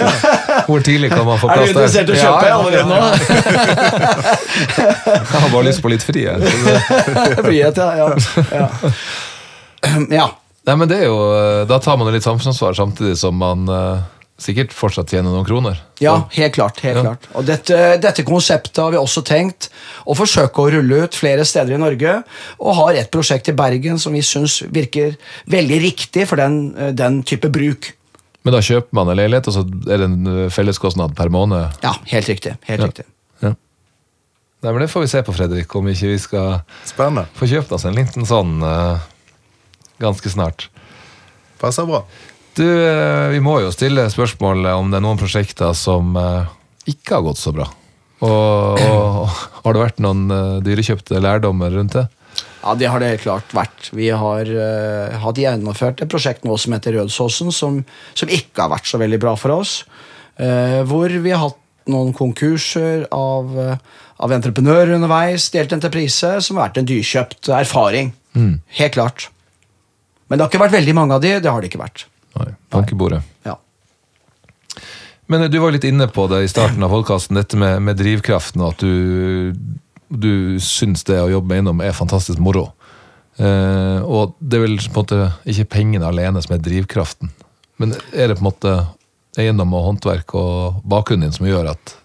Hvor 0.68 0.80
tidlig 0.86 1.10
kan 1.14 1.26
man 1.26 1.40
få 1.42 1.50
plass 1.50 1.58
der? 1.58 1.64
Er 1.64 1.66
du 1.66 1.72
interessert 1.80 2.10
i 2.10 2.12
å 2.14 2.16
kjøpe 2.22 2.46
allerede 2.54 2.86
nå? 2.90 3.00
Jeg 5.10 5.40
har 5.40 5.50
bare 5.50 5.66
lyst 5.70 5.82
på 5.82 5.90
litt 5.90 6.06
frihet. 6.06 6.40
Frihet, 7.48 7.82
ja. 7.82 7.90
ja. 7.98 8.08
ja. 8.54 8.68
ja. 10.20 10.28
Nei, 10.70 10.76
men 10.76 10.90
det 10.92 10.98
er 11.02 11.08
jo, 11.10 11.18
Da 11.70 11.80
tar 11.82 11.98
man 11.98 12.06
jo 12.10 12.14
litt 12.14 12.28
samfunnsansvar 12.28 12.78
samtidig 12.78 13.18
som 13.18 13.34
man 13.42 13.66
eh, 13.74 14.08
sikkert 14.40 14.72
fortsatt 14.74 15.12
tjener 15.12 15.34
noen 15.34 15.46
kroner. 15.48 15.82
Ja, 16.00 16.14
helt 16.32 16.54
klart. 16.56 16.80
helt 16.80 16.96
Ja. 16.98 17.02
klart. 17.04 17.28
Og 17.36 17.46
dette, 17.46 17.98
dette 18.02 18.24
konseptet 18.24 18.78
har 18.82 18.92
vi 18.92 18.98
også 18.98 19.22
tenkt 19.28 19.68
å 20.08 20.16
forsøke 20.16 20.64
å 20.64 20.72
rulle 20.72 21.04
ut 21.04 21.14
flere 21.16 21.44
steder 21.46 21.76
i 21.76 21.78
Norge. 21.82 22.24
Og 22.60 22.76
har 22.76 22.94
et 23.02 23.12
prosjekt 23.12 23.50
i 23.50 23.56
Bergen 23.58 24.00
som 24.00 24.14
vi 24.14 24.22
syns 24.22 24.62
virker 24.72 25.18
veldig 25.48 25.82
riktig 25.84 26.26
for 26.28 26.38
den, 26.38 26.74
eh, 26.78 26.92
den 26.92 27.22
type 27.24 27.50
bruk. 27.52 27.94
Men 28.46 28.54
da 28.56 28.60
kjøper 28.64 28.94
man 28.96 29.10
en 29.12 29.18
leilighet, 29.20 29.48
og 29.48 29.54
så 29.54 29.66
er 29.92 29.98
det 29.98 30.06
en 30.08 30.28
eh, 30.46 30.50
felleskostnad 30.50 31.14
per 31.16 31.28
måned. 31.30 31.76
Ja, 31.84 31.94
helt 32.08 32.28
riktig. 32.32 32.56
helt 32.66 32.80
Ja. 32.80 32.88
riktig. 32.88 33.06
Ja. 33.44 33.54
Nei, 34.64 34.72
men 34.72 34.80
Det 34.82 34.90
får 34.92 35.02
vi 35.02 35.08
se 35.08 35.22
på, 35.24 35.34
Fredrik, 35.36 35.76
om 35.76 35.86
ikke 35.88 36.08
vi 36.14 36.18
skal 36.18 36.62
Spennende. 36.86 37.28
få 37.36 37.46
kjøpt 37.48 37.72
oss 37.72 37.86
en 37.86 37.96
liten 37.96 38.26
sånn 38.26 38.64
uh, 38.64 39.00
ganske 40.00 40.30
snart. 40.32 40.70
Passer 41.60 41.86
bra. 41.86 42.06
Du, 42.60 42.68
eh, 42.68 43.30
Vi 43.32 43.40
må 43.40 43.60
jo 43.64 43.72
stille 43.72 44.10
spørsmålet 44.12 44.76
om 44.76 44.90
det 44.92 45.00
er 45.00 45.06
noen 45.06 45.20
prosjekter 45.20 45.72
som 45.78 46.12
eh, 46.20 46.50
ikke 46.92 47.16
har 47.16 47.28
gått 47.30 47.40
så 47.40 47.54
bra. 47.56 47.70
Og, 48.20 48.82
og 48.84 49.30
Har 49.64 49.76
det 49.76 49.84
vært 49.86 50.02
noen 50.04 50.26
eh, 50.34 50.58
dyrekjøpte 50.66 51.22
lærdommer 51.24 51.72
rundt 51.78 51.96
det? 51.96 52.10
Ja, 52.60 52.74
det 52.76 52.90
har 52.92 53.00
det 53.00 53.14
helt 53.14 53.24
klart 53.24 53.54
vært. 53.56 53.88
Vi 53.96 54.10
har 54.12 54.50
uh, 54.52 55.16
hatt 55.24 55.38
gjennomført 55.40 56.02
et 56.04 56.12
prosjekt 56.12 56.44
nå 56.44 56.58
som 56.60 56.74
heter 56.76 56.98
Rødsåsen, 56.98 57.54
som, 57.56 57.78
som 58.20 58.32
ikke 58.36 58.66
har 58.66 58.74
vært 58.74 58.90
så 58.90 59.00
veldig 59.00 59.20
bra 59.24 59.32
for 59.40 59.56
oss. 59.56 59.78
Uh, 60.36 60.84
hvor 60.88 61.08
vi 61.08 61.32
har 61.32 61.40
hatt 61.40 61.56
noen 61.90 62.12
konkurser 62.16 63.06
av, 63.16 63.56
uh, 63.56 64.04
av 64.20 64.36
entreprenører 64.36 64.92
underveis, 64.98 65.48
delt 65.56 65.72
entreprise, 65.78 66.34
som 66.44 66.60
har 66.60 66.68
vært 66.68 66.82
en 66.84 66.92
dyrkjøpt 66.92 67.52
erfaring. 67.62 68.12
Helt 68.82 68.98
klart. 69.00 69.30
Men 70.28 70.36
det 70.36 70.44
har 70.44 70.52
ikke 70.52 70.66
vært 70.68 70.78
veldig 70.82 71.00
mange 71.00 71.16
av 71.16 71.24
de, 71.24 71.38
det 71.40 71.56
har 71.56 71.64
det 71.64 71.72
ikke 71.72 71.86
vært. 71.88 72.10
Nei, 72.40 72.54
Bankebordet. 72.74 73.22
Ja. 73.48 73.58
Men 75.30 75.46
eh, 75.46 75.52
du 75.52 75.60
var 75.62 75.76
litt 75.76 75.88
inne 75.88 76.10
på 76.12 76.26
det 76.32 76.44
i 76.46 76.52
starten 76.52 76.84
av 76.86 76.94
podkasten, 76.94 77.38
dette 77.40 77.60
med, 77.60 77.82
med 77.86 78.00
drivkraften, 78.00 78.64
og 78.64 78.74
at 78.74 78.84
du 78.86 79.54
du 80.10 80.58
syns 80.62 81.06
det 81.06 81.20
å 81.22 81.30
jobbe 81.30 81.52
med 81.52 81.60
eiendom 81.60 81.82
er 81.86 81.94
fantastisk 81.96 82.42
moro. 82.42 82.72
Eh, 83.38 84.02
og 84.04 84.36
det 84.42 84.58
er 84.58 84.66
vel 84.66 84.80
på 84.82 84.90
en 84.90 84.98
måte 84.98 85.20
ikke 85.54 85.70
pengene 85.78 86.10
alene 86.10 86.42
som 86.44 86.56
er 86.56 86.64
drivkraften. 86.66 87.32
Men 87.80 87.94
er 88.12 88.30
det 88.32 88.40
på 88.40 88.44
en 88.44 88.50
måte 88.50 88.76
eiendom 89.40 89.76
og 89.78 89.86
håndverk 89.86 90.34
og 90.36 90.82
bakgrunnen 90.90 91.30
din 91.30 91.38
som 91.38 91.48
gjør 91.48 91.72
at 91.76 91.96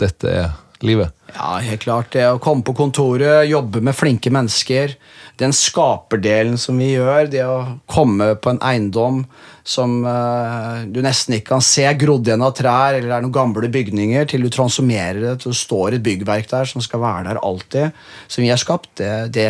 dette 0.00 0.32
er 0.32 0.56
livet? 0.84 1.14
Ja, 1.34 1.56
helt 1.62 1.84
klart. 1.84 2.12
Det 2.12 2.24
å 2.28 2.40
komme 2.42 2.64
på 2.66 2.74
kontoret, 2.76 3.46
jobbe 3.48 3.82
med 3.84 3.96
flinke 3.96 4.32
mennesker, 4.32 4.96
den 5.40 5.52
skaperdelen 5.56 6.56
som 6.60 6.78
vi 6.80 6.94
gjør, 6.94 7.28
det 7.32 7.44
å 7.44 7.58
komme 7.90 8.32
på 8.40 8.52
en 8.52 8.60
eiendom 8.64 9.22
som 9.66 9.98
uh, 10.06 10.84
du 10.88 11.02
nesten 11.04 11.36
ikke 11.36 11.56
kan 11.56 11.64
se 11.64 11.84
grodd 11.98 12.28
igjen 12.28 12.44
av 12.46 12.54
trær, 12.56 12.96
eller 12.96 13.10
det 13.10 13.16
er 13.18 13.24
noen 13.24 13.34
gamle 13.34 13.70
bygninger, 13.72 14.28
til 14.30 14.46
du 14.46 14.50
transformerer 14.54 15.20
det 15.24 15.34
til 15.42 15.52
det 15.52 15.60
står 15.60 15.96
et 15.96 16.06
byggverk 16.06 16.48
der 16.52 16.70
som 16.70 16.84
skal 16.84 17.02
være 17.02 17.26
der 17.30 17.42
alltid, 17.44 18.04
som 18.28 18.46
vi 18.46 18.52
har 18.52 18.62
skapt, 18.62 18.92
det, 19.02 19.12
det, 19.36 19.48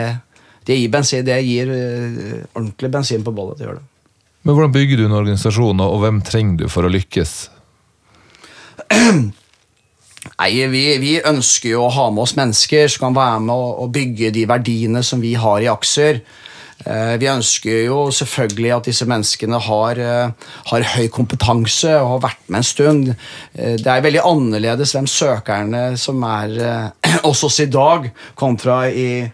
det 0.66 0.80
gir 0.80 0.94
bensin, 0.94 1.26
det 1.26 1.38
gir 1.44 1.70
uh, 1.70 2.46
ordentlig 2.56 2.92
bensin 2.98 3.26
på 3.26 3.34
bollet. 3.36 3.60
Det 3.60 3.68
gjør 3.68 3.80
det. 3.80 3.86
Men 4.46 4.54
hvordan 4.54 4.74
bygger 4.74 5.00
du 5.00 5.08
en 5.08 5.18
organisasjon, 5.20 5.80
og 5.82 6.00
hvem 6.04 6.22
trenger 6.26 6.64
du 6.64 6.68
for 6.70 6.86
å 6.86 6.92
lykkes? 6.92 7.38
Nei, 10.36 10.50
vi, 10.72 10.82
vi 11.02 11.14
ønsker 11.24 11.72
jo 11.72 11.84
å 11.86 11.92
ha 11.94 12.08
med 12.12 12.26
oss 12.26 12.34
mennesker 12.38 12.90
som 12.92 13.06
kan 13.08 13.16
være 13.16 13.38
med 13.46 13.54
å, 13.54 13.86
bygge 13.92 14.32
de 14.34 14.44
verdiene 14.50 15.02
som 15.06 15.22
vi 15.22 15.32
har 15.38 15.62
i 15.64 15.70
aksjer. 15.72 16.20
Eh, 16.84 17.14
Vi 17.22 17.28
ønsker 17.30 17.86
jo 17.86 18.02
selvfølgelig 18.12 18.74
at 18.76 18.90
disse 18.90 19.06
menneskene 19.08 19.60
har, 19.64 20.00
eh, 20.02 20.50
har 20.72 20.90
høy 20.96 21.06
kompetanse 21.14 21.94
og 22.02 22.10
har 22.16 22.20
vært 22.28 22.44
med 22.48 22.58
en 22.60 22.68
stund. 22.72 23.08
Eh, 23.56 23.76
Det 23.80 23.86
er 23.86 24.04
veldig 24.04 24.24
annerledes 24.28 24.92
hvem 24.92 25.08
søkerne 25.08 25.96
som 25.98 26.22
er 26.28 26.92
hos 27.24 27.44
oss 27.48 27.60
i 27.64 27.66
dag, 27.72 28.10
kontra 28.36 28.90
i, 28.90 29.24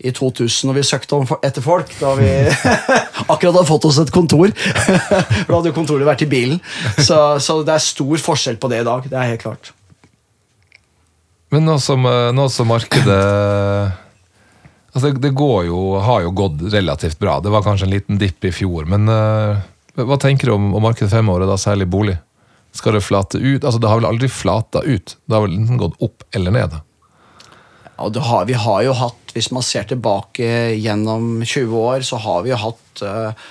i 0.00 0.10
2000 0.10 0.70
når 0.70 0.80
vi 0.80 0.88
søkte 0.88 1.20
om, 1.20 1.28
etter 1.44 1.62
folk. 1.62 1.92
Da 2.00 2.14
vi 2.16 2.32
akkurat 3.32 3.52
hadde 3.52 3.68
fått 3.68 3.84
oss 3.92 4.00
et 4.00 4.14
kontor. 4.14 4.48
Da 5.46 5.52
hadde 5.52 5.68
jo 5.68 5.76
kontoret 5.76 6.08
vært 6.08 6.24
i 6.24 6.32
bilen. 6.32 6.60
Så, 6.96 7.38
så 7.44 7.60
det 7.62 7.76
er 7.76 7.90
stor 7.92 8.16
forskjell 8.24 8.56
på 8.56 8.72
det 8.72 8.80
i 8.80 8.88
dag. 8.88 9.04
Det 9.10 9.20
er 9.20 9.34
helt 9.34 9.44
klart. 9.44 9.76
Men 11.54 11.68
nå 11.68 11.78
som, 11.80 12.06
eh, 12.06 12.32
nå 12.34 12.48
som 12.50 12.68
markedet 12.70 13.22
Altså, 14.96 15.10
det, 15.12 15.34
går 15.36 15.66
jo, 15.68 15.78
har 16.00 16.22
jo 16.24 16.30
gått 16.32 16.62
relativt 16.72 17.18
bra. 17.20 17.34
Det 17.44 17.50
var 17.52 17.60
kanskje 17.66 17.84
en 17.84 17.92
liten 17.92 18.16
dipp 18.16 18.46
i 18.48 18.52
fjor, 18.54 18.86
men 18.88 19.10
uh, 19.12 19.58
hva 19.92 20.16
tenker 20.16 20.48
du 20.48 20.54
om, 20.54 20.70
om 20.72 20.80
markedet 20.80 21.10
femåret, 21.12 21.44
da 21.44 21.58
særlig 21.60 21.84
bolig? 21.92 22.14
Skal 22.72 22.96
det 22.96 23.02
flate 23.04 23.36
ut? 23.36 23.60
Altså, 23.60 23.76
det 23.76 23.90
har 23.90 24.00
vel 24.00 24.08
aldri 24.08 24.30
flata 24.32 24.80
ut? 24.86 25.18
Det 25.20 25.36
har 25.36 25.44
vel 25.44 25.58
enten 25.58 25.82
gått 25.82 26.00
opp 26.00 26.24
eller 26.32 26.54
ned? 26.56 26.78
Ja, 27.84 28.08
har, 28.30 28.48
vi 28.48 28.56
har 28.56 28.86
jo 28.88 28.96
hatt, 28.96 29.20
Hvis 29.36 29.50
man 29.52 29.66
ser 29.68 29.84
tilbake 29.84 30.48
gjennom 30.80 31.44
20 31.44 31.76
år, 31.76 32.00
så 32.00 32.16
har 32.24 32.46
vi 32.46 32.54
jo 32.54 32.62
hatt 32.64 33.04
uh, 33.04 33.46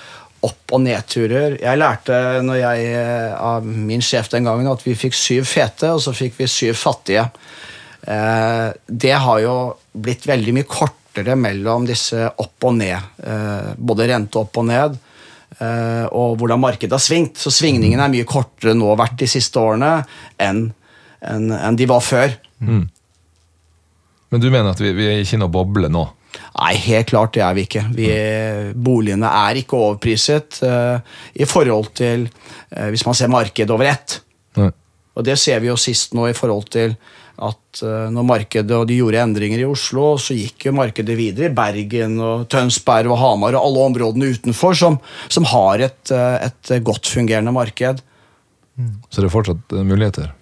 opp- 0.50 0.74
og 0.74 0.82
nedturer. 0.82 1.60
Jeg 1.62 1.78
lærte 1.78 2.18
når 2.42 2.58
jeg, 2.64 2.90
av 3.38 3.62
min 3.62 4.02
sjef 4.02 4.34
den 4.34 4.50
gangen 4.50 4.66
at 4.66 4.82
vi 4.82 4.98
fikk 4.98 5.14
syv 5.14 5.46
fete, 5.46 5.94
og 5.94 6.02
så 6.02 6.10
fikk 6.10 6.42
vi 6.42 6.50
syv 6.50 6.74
fattige. 6.82 7.28
Eh, 8.06 8.68
det 8.86 9.14
har 9.18 9.42
jo 9.42 9.56
blitt 9.92 10.26
veldig 10.28 10.54
mye 10.54 10.68
kortere 10.70 11.34
mellom 11.38 11.86
disse 11.88 12.22
opp 12.38 12.68
og 12.68 12.76
ned. 12.78 13.12
Eh, 13.18 13.72
både 13.76 14.08
rente 14.12 14.40
opp 14.42 14.62
og 14.62 14.68
ned. 14.70 14.98
eh, 15.58 16.04
og 16.12 16.36
hvordan 16.36 16.60
markedet 16.60 16.92
har 16.92 17.00
svingt. 17.00 17.38
Så 17.38 17.50
svingningene 17.54 18.04
er 18.04 18.12
mye 18.12 18.28
kortere 18.28 18.74
nå 18.74 18.90
vært 18.98 19.16
de 19.22 19.28
siste 19.30 19.56
årene 19.56 20.04
enn 20.42 21.78
de 21.78 21.86
var 21.88 22.02
før. 22.04 22.34
Men 24.30 24.42
du 24.42 24.50
mener 24.50 24.74
at 24.74 24.82
vi, 24.82 24.92
vi 24.92 25.06
er 25.06 25.22
ikke 25.22 25.38
i 25.38 25.40
noe 25.40 25.54
boble 25.54 25.88
nå? 25.88 26.04
Nei, 26.56 26.74
helt 26.86 27.08
klart 27.08 27.34
det 27.36 27.42
er 27.46 27.54
vi 27.56 27.64
ikke. 27.66 27.84
Vi, 27.96 28.08
boligene 28.74 29.28
er 29.28 29.60
ikke 29.60 29.78
overpriset 29.78 30.58
uh, 30.66 30.98
i 31.32 31.46
forhold 31.48 31.92
til 31.96 32.26
uh, 32.28 32.88
hvis 32.92 33.06
man 33.06 33.16
ser 33.16 33.32
markedet 33.32 33.72
over 33.72 33.88
ett. 33.88 34.18
Nei. 34.60 34.70
Og 35.16 35.24
det 35.24 35.38
ser 35.40 35.62
vi 35.64 35.70
jo 35.70 35.78
sist 35.80 36.14
nå 36.16 36.28
i 36.30 36.36
forhold 36.36 36.68
til 36.74 36.96
at 37.36 37.82
eh, 37.84 38.08
når 38.12 38.24
markedet 38.24 38.76
og 38.76 38.86
de 38.88 38.98
gjorde 39.00 39.20
endringer 39.20 39.60
i 39.60 39.68
Oslo, 39.68 40.14
så 40.20 40.36
gikk 40.36 40.68
jo 40.68 40.76
markedet 40.76 41.16
videre 41.18 41.50
i 41.50 41.56
Bergen 41.56 42.16
og 42.22 42.46
Tønsberg 42.52 43.12
og 43.12 43.20
Hamar 43.20 43.58
og 43.58 43.68
alle 43.68 43.84
områdene 43.90 44.30
utenfor 44.36 44.76
som, 44.78 44.98
som 45.32 45.48
har 45.52 45.84
et, 45.88 46.12
eh, 46.14 46.48
et 46.48 46.74
godt 46.84 47.08
fungerende 47.12 47.52
marked. 47.56 48.02
Så 49.10 49.22
det 49.22 49.28
er 49.28 49.36
fortsatt 49.36 49.76
eh, 49.76 49.86
muligheter? 49.86 50.32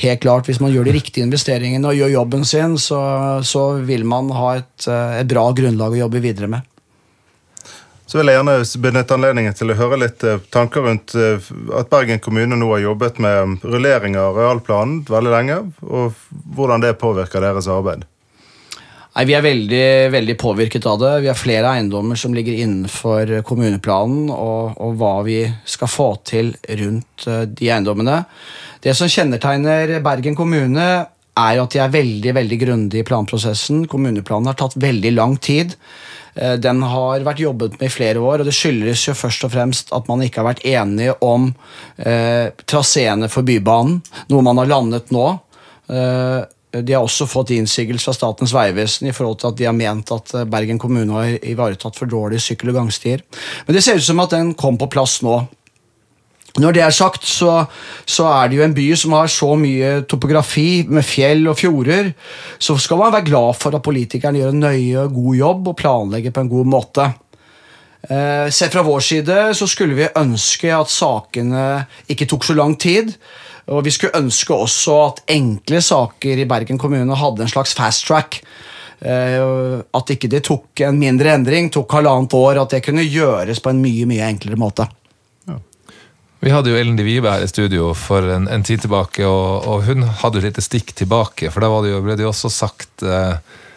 Helt 0.00 0.22
klart, 0.24 0.48
Hvis 0.48 0.60
man 0.60 0.72
gjør 0.72 0.88
de 0.88 0.96
riktige 0.96 1.24
investeringene 1.26 1.90
og 1.90 1.98
gjør 1.98 2.14
jobben 2.14 2.46
sin, 2.48 2.78
så, 2.80 2.98
så 3.44 3.66
vil 3.84 4.06
man 4.08 4.30
ha 4.32 4.54
et, 4.62 4.88
et 4.88 5.28
bra 5.28 5.50
grunnlag 5.52 5.92
å 5.92 6.04
jobbe 6.06 6.22
videre 6.24 6.48
med. 6.48 6.64
Så 8.12 8.18
vil 8.20 8.28
jeg 8.28 8.36
gjerne 8.36 8.54
benytte 8.84 9.16
anledningen 9.16 9.54
til 9.56 9.72
å 9.72 9.74
høre 9.78 9.96
litt 10.02 10.24
eh, 10.28 10.40
tanker 10.52 10.84
rundt 10.84 11.14
eh, 11.16 11.46
at 11.78 11.88
Bergen 11.88 12.20
kommune 12.20 12.58
nå 12.60 12.66
har 12.74 12.82
jobbet 12.82 13.16
med 13.24 13.62
rullering 13.64 14.18
av 14.20 14.36
realplanen 14.36 14.98
veldig 15.08 15.32
lenge, 15.32 15.56
og 15.80 16.18
hvordan 16.52 16.84
det 16.84 16.98
påvirker 17.00 17.40
deres 17.40 17.70
arbeid. 17.72 18.04
Nei, 19.16 19.24
Vi 19.30 19.36
er 19.38 19.46
veldig, 19.46 19.88
veldig 20.12 20.36
påvirket 20.44 20.90
av 20.92 21.00
det. 21.00 21.14
Vi 21.24 21.32
har 21.32 21.40
flere 21.40 21.72
eiendommer 21.72 22.20
som 22.20 22.36
ligger 22.36 22.60
innenfor 22.60 23.32
kommuneplanen, 23.48 24.28
og, 24.28 24.76
og 24.76 25.00
hva 25.00 25.14
vi 25.24 25.40
skal 25.64 25.88
få 25.88 26.12
til 26.28 26.52
rundt 26.68 27.28
eh, 27.32 27.46
de 27.48 27.72
eiendommene. 27.72 28.26
Det 28.84 28.92
som 28.98 29.08
kjennetegner 29.08 29.96
Bergen 30.04 30.36
kommune, 30.36 30.92
er 31.32 31.64
at 31.64 31.72
de 31.72 31.80
er 31.80 31.92
veldig 31.96 32.36
veldig 32.36 32.60
grundige 32.60 33.00
i 33.00 33.08
planprosessen. 33.08 33.86
Kommuneplanen 33.88 34.52
har 34.52 34.60
tatt 34.60 34.76
veldig 34.76 35.16
lang 35.16 35.40
tid. 35.40 35.78
Eh, 36.34 36.56
Den 36.56 36.82
har 36.82 37.24
vært 37.26 37.42
jobbet 37.44 37.78
med 37.80 37.90
i 37.90 37.92
flere 37.92 38.22
år, 38.22 38.40
og 38.40 38.48
det 38.48 38.56
skyldes 38.56 39.06
jo 39.08 39.14
først 39.16 39.46
og 39.48 39.52
fremst 39.54 39.92
at 39.92 40.08
man 40.08 40.24
ikke 40.24 40.42
har 40.42 40.52
vært 40.52 40.64
enige 40.68 41.16
om 41.24 41.50
eh, 41.98 42.50
traseene 42.66 43.28
for 43.32 43.46
Bybanen, 43.46 44.00
noe 44.32 44.42
man 44.46 44.60
har 44.62 44.70
landet 44.70 45.12
nå. 45.14 45.28
Eh, 45.92 46.40
de 46.72 46.94
har 46.96 47.04
også 47.04 47.26
fått 47.28 47.50
innsigelse 47.52 48.08
fra 48.08 48.14
Statens 48.16 48.54
vegvesen 48.56 49.10
i 49.10 49.12
forhold 49.12 49.42
til 49.42 49.50
at 49.50 49.58
de 49.58 49.66
har 49.68 49.76
ment 49.76 50.12
at 50.14 50.32
eh, 50.38 50.46
Bergen 50.48 50.80
kommune 50.80 51.12
har 51.12 51.34
ivaretatt 51.44 51.98
for 51.98 52.08
dårlige 52.08 52.44
sykkel- 52.46 52.72
og 52.72 52.80
gangstier. 52.80 53.24
Men 53.66 53.76
det 53.76 53.84
ser 53.84 54.00
ut 54.00 54.06
som 54.06 54.22
at 54.24 54.32
den 54.32 54.54
kom 54.58 54.80
på 54.80 54.88
plass 54.92 55.20
nå. 55.26 55.42
Når 56.60 56.74
det 56.76 56.82
er 56.84 56.92
sagt, 56.92 57.24
så, 57.24 57.62
så 58.04 58.26
er 58.28 58.50
det 58.50 58.58
jo 58.58 58.64
en 58.66 58.74
by 58.76 58.86
som 59.00 59.14
har 59.16 59.30
så 59.32 59.54
mye 59.56 60.02
topografi 60.04 60.82
med 60.84 61.06
fjell 61.06 61.46
og 61.48 61.56
fjorder. 61.56 62.10
Så 62.60 62.76
skal 62.76 63.00
man 63.00 63.14
være 63.14 63.30
glad 63.30 63.56
for 63.56 63.72
at 63.72 63.84
politikerne 63.86 64.42
gjør 64.42 64.52
en 64.52 64.64
nøye 64.66 65.06
og 65.06 65.14
god 65.16 65.38
jobb 65.38 65.70
og 65.72 65.78
planlegger 65.80 66.34
på 66.36 66.44
en 66.44 66.52
god 66.52 66.68
måte. 66.74 67.08
Eh, 68.04 68.50
Sett 68.52 68.74
fra 68.74 68.84
vår 68.84 69.00
side 69.06 69.38
så 69.56 69.70
skulle 69.70 69.96
vi 69.96 70.10
ønske 70.20 70.74
at 70.76 70.92
sakene 70.92 71.64
ikke 72.12 72.28
tok 72.28 72.44
så 72.44 72.58
lang 72.58 72.76
tid. 72.76 73.14
Og 73.72 73.84
vi 73.86 73.94
skulle 73.94 74.18
ønske 74.18 74.52
også 74.52 75.00
at 75.06 75.24
enkle 75.32 75.80
saker 75.80 76.42
i 76.42 76.48
Bergen 76.50 76.80
kommune 76.82 77.16
hadde 77.16 77.46
en 77.46 77.52
slags 77.52 77.72
fast 77.78 78.04
track. 78.08 78.42
Eh, 79.00 79.80
At 79.94 80.10
ikke 80.12 80.28
det 80.28 80.44
tok 80.50 80.84
en 80.84 80.98
mindre 81.00 81.32
endring, 81.32 81.72
tok 81.72 81.96
halvannet 81.96 82.34
år. 82.36 82.60
At 82.60 82.76
det 82.76 82.84
kunne 82.84 83.08
gjøres 83.08 83.62
på 83.62 83.72
en 83.72 83.80
mye, 83.80 84.04
mye 84.10 84.28
enklere 84.34 84.60
måte. 84.60 84.88
Vi 86.42 86.50
hadde 86.50 86.72
jo 86.72 86.78
Ellen 86.78 86.96
de 86.98 87.04
Vibe 87.06 87.30
her 87.30 87.44
i 87.44 87.50
studio 87.50 87.92
for 87.94 88.26
en, 88.34 88.48
en 88.50 88.64
tid 88.66 88.82
tilbake, 88.82 89.22
og, 89.22 89.62
og 89.62 89.84
hun 89.86 90.02
hadde 90.24 90.40
et 90.40 90.48
lite 90.48 90.64
stikk 90.64 90.90
tilbake. 90.98 91.52
For 91.54 91.62
da 91.62 91.68
det 91.84 91.92
jo, 91.92 92.00
ble 92.02 92.16
det 92.18 92.24
jo 92.26 92.32
også 92.32 92.50
sagt 92.50 93.04
eh, 93.06 93.36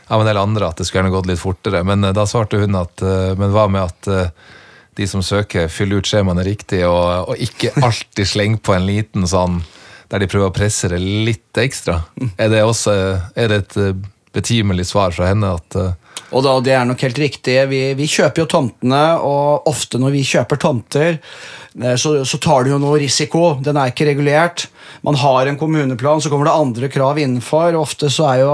av 0.10 0.22
en 0.24 0.26
del 0.26 0.40
andre 0.42 0.72
at 0.72 0.82
det 0.82 0.88
skulle 0.88 1.04
gjerne 1.04 1.14
gått 1.14 1.30
litt 1.30 1.42
fortere. 1.44 1.84
Men 1.86 2.02
eh, 2.04 2.16
da 2.18 2.26
svarte 2.26 2.58
hun 2.64 2.78
at 2.80 3.04
eh, 3.06 3.36
Men 3.38 3.54
hva 3.54 3.68
med 3.70 3.86
at 3.86 4.10
eh, 4.10 4.34
de 4.98 5.08
som 5.12 5.22
søker, 5.22 5.70
fyller 5.70 6.02
ut 6.02 6.10
skjemaene 6.10 6.46
riktig, 6.48 6.82
og, 6.90 7.30
og 7.30 7.46
ikke 7.46 7.76
alltid 7.86 8.32
slenger 8.34 8.64
på 8.66 8.74
en 8.74 8.90
liten 8.90 9.30
sånn 9.30 9.62
der 10.10 10.22
de 10.22 10.30
prøver 10.30 10.50
å 10.50 10.56
presse 10.56 10.90
det 10.90 11.02
litt 11.02 11.62
ekstra? 11.62 12.00
Er 12.42 12.50
det 12.50 12.66
også 12.66 12.94
er 13.38 13.52
det 13.52 13.62
et 13.62 13.78
eh, 13.82 13.94
betimelig 14.36 14.90
svar 14.92 15.16
fra 15.16 15.30
henne 15.32 15.56
at 15.58 15.78
eh, 15.80 15.94
Og 16.36 16.44
da, 16.44 16.56
det 16.64 16.74
er 16.76 16.88
nok 16.88 17.02
helt 17.06 17.20
riktig. 17.22 17.56
Vi, 17.72 17.82
vi 17.96 18.08
kjøper 18.10 18.44
jo 18.44 18.48
tomtene, 18.52 19.04
og 19.24 19.68
ofte 19.70 20.02
når 20.02 20.16
vi 20.18 20.24
kjøper 20.28 20.60
tomter, 20.60 21.20
eh, 21.80 21.96
så, 22.02 22.18
så 22.28 22.40
tar 22.44 22.66
det 22.66 22.74
jo 22.74 22.80
noe 22.82 23.00
risiko. 23.00 23.56
Den 23.64 23.80
er 23.80 23.94
ikke 23.94 24.10
regulert. 24.10 24.68
Man 25.06 25.16
har 25.22 25.48
en 25.48 25.60
kommuneplan, 25.60 26.22
så 26.22 26.32
kommer 26.34 26.50
det 26.50 26.56
andre 26.56 26.90
krav 26.92 27.20
innenfor. 27.22 27.78
Ofte 27.80 28.10
så 28.12 28.28
er 28.34 28.42
jo, 28.42 28.54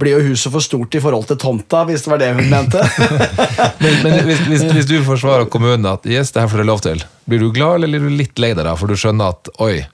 blir 0.00 0.16
jo 0.16 0.30
huset 0.32 0.50
for 0.54 0.64
stort 0.64 0.96
i 0.96 1.02
forhold 1.04 1.28
til 1.30 1.38
tomta, 1.40 1.84
hvis 1.88 2.06
det 2.06 2.14
var 2.14 2.22
det 2.22 2.32
hun 2.38 2.48
mente. 2.50 2.82
Men, 3.80 3.94
men 4.02 4.26
hvis, 4.26 4.40
hvis, 4.48 4.62
hvis 4.74 4.88
du 4.88 4.96
forsvarer 5.04 5.46
kommunen 5.52 5.86
at 5.88 6.04
yes, 6.08 6.32
det 6.34 6.42
her 6.42 6.50
får 6.50 6.62
du 6.62 6.66
lov 6.68 6.82
til, 6.84 7.02
blir 7.28 7.40
du 7.40 7.50
glad 7.54 7.78
eller 7.78 7.92
blir 7.92 8.10
du 8.10 8.18
litt 8.18 8.40
lei 8.42 8.52
deg 8.52 8.66
da? 8.66 8.74
For 8.76 8.90
du 8.90 8.98
skjønner 8.98 9.32
at 9.32 9.50
oi, 9.62 9.84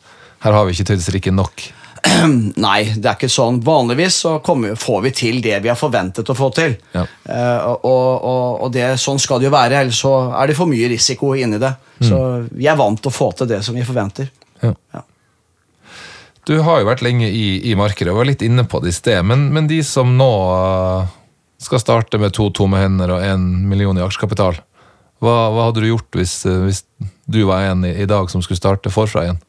her 0.44 0.56
har 0.56 0.66
vi 0.66 0.74
ikke 0.74 0.88
tøyd 0.90 1.04
strikken 1.04 1.38
nok. 1.38 1.66
Nei, 2.66 2.80
det 2.94 3.08
er 3.08 3.16
ikke 3.16 3.30
sånn. 3.32 3.58
Vanligvis 3.64 4.20
så 4.24 4.36
kommer, 4.44 4.76
får 4.78 5.02
vi 5.06 5.12
til 5.16 5.40
det 5.44 5.58
vi 5.64 5.70
har 5.72 5.78
forventet 5.78 6.28
å 6.30 6.36
få 6.36 6.50
til. 6.56 6.76
Ja. 6.94 7.04
Uh, 7.26 7.74
og 7.74 8.06
og, 8.26 8.62
og 8.66 8.72
det, 8.74 8.92
sånn 9.02 9.20
skal 9.22 9.40
det 9.40 9.48
jo 9.48 9.54
være, 9.54 9.82
ellers 9.82 10.00
så 10.04 10.14
er 10.36 10.50
det 10.50 10.56
for 10.58 10.70
mye 10.70 10.88
risiko 10.92 11.34
inni 11.38 11.60
det. 11.62 11.74
Så 12.04 12.18
vi 12.52 12.68
er 12.68 12.76
vant 12.76 13.00
til 13.00 13.12
å 13.12 13.14
få 13.14 13.30
til 13.36 13.48
det 13.50 13.62
som 13.64 13.76
vi 13.76 13.84
forventer. 13.86 14.28
Ja. 14.62 14.72
Ja. 14.94 15.02
Du 16.46 16.54
har 16.62 16.78
jo 16.78 16.86
vært 16.86 17.02
lenge 17.02 17.26
i, 17.26 17.58
i 17.66 17.74
markedet 17.78 18.12
og 18.12 18.20
var 18.20 18.28
litt 18.28 18.44
inne 18.46 18.62
på 18.70 18.78
det 18.82 18.92
i 18.92 18.94
sted, 18.94 19.18
men, 19.26 19.48
men 19.54 19.66
de 19.66 19.80
som 19.82 20.12
nå 20.14 20.30
eh, 20.54 21.08
skal 21.62 21.82
starte 21.82 22.20
med 22.22 22.36
to 22.36 22.46
tomme 22.54 22.78
hender 22.78 23.16
og 23.16 23.24
én 23.26 23.48
million 23.66 23.98
i 23.98 24.04
aksjekapital, 24.04 24.60
hva, 25.24 25.34
hva 25.50 25.66
hadde 25.66 25.82
du 25.82 25.88
gjort 25.88 26.20
hvis, 26.20 26.36
eh, 26.46 26.60
hvis 26.68 26.84
du 27.26 27.40
var 27.48 27.66
en 27.72 27.82
i, 27.88 27.90
i 28.04 28.06
dag 28.06 28.30
som 28.30 28.44
skulle 28.44 28.60
starte 28.60 28.94
forfra 28.94 29.24
igjen? 29.26 29.42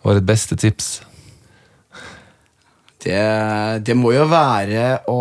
Hva 0.00 0.14
er 0.14 0.22
ditt 0.22 0.30
beste 0.30 0.56
tips? 0.56 1.02
Det, 3.04 3.20
det 3.86 3.96
må 3.96 4.12
jo 4.14 4.26
være 4.30 5.00
å, 5.08 5.20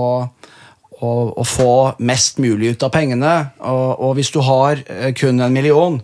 å, 0.99 1.09
å 1.39 1.45
få 1.47 1.71
mest 2.03 2.39
mulig 2.43 2.73
ut 2.75 2.85
av 2.87 2.91
pengene. 2.95 3.33
Og, 3.63 3.89
og 4.09 4.15
hvis 4.19 4.31
du 4.35 4.41
har 4.45 4.81
eh, 4.87 5.11
kun 5.17 5.39
en 5.45 5.55
million, 5.55 5.99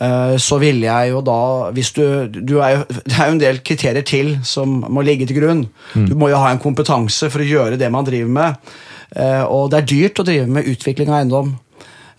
eh, 0.00 0.36
så 0.40 0.60
ville 0.62 0.86
jeg 0.86 1.10
jo 1.12 1.22
da 1.26 1.38
hvis 1.76 1.90
du, 1.96 2.04
du 2.30 2.56
er 2.62 2.76
jo, 2.78 2.84
Det 3.08 3.16
er 3.16 3.26
jo 3.26 3.34
en 3.38 3.42
del 3.42 3.58
kriterier 3.66 4.06
til 4.06 4.36
som 4.46 4.78
må 4.88 5.02
ligge 5.06 5.26
til 5.30 5.40
grunn. 5.42 5.64
Du 5.94 6.14
må 6.18 6.30
jo 6.30 6.38
ha 6.42 6.52
en 6.54 6.62
kompetanse 6.62 7.30
for 7.32 7.42
å 7.42 7.50
gjøre 7.50 7.80
det 7.80 7.90
man 7.90 8.06
driver 8.06 8.30
med. 8.38 8.70
Eh, 9.16 9.42
Og 9.50 9.70
det 9.72 9.82
er 9.82 9.90
dyrt 9.96 10.22
å 10.22 10.28
drive 10.30 10.46
med 10.46 10.70
utvikling 10.70 11.10
av 11.10 11.22
eiendom. 11.24 11.56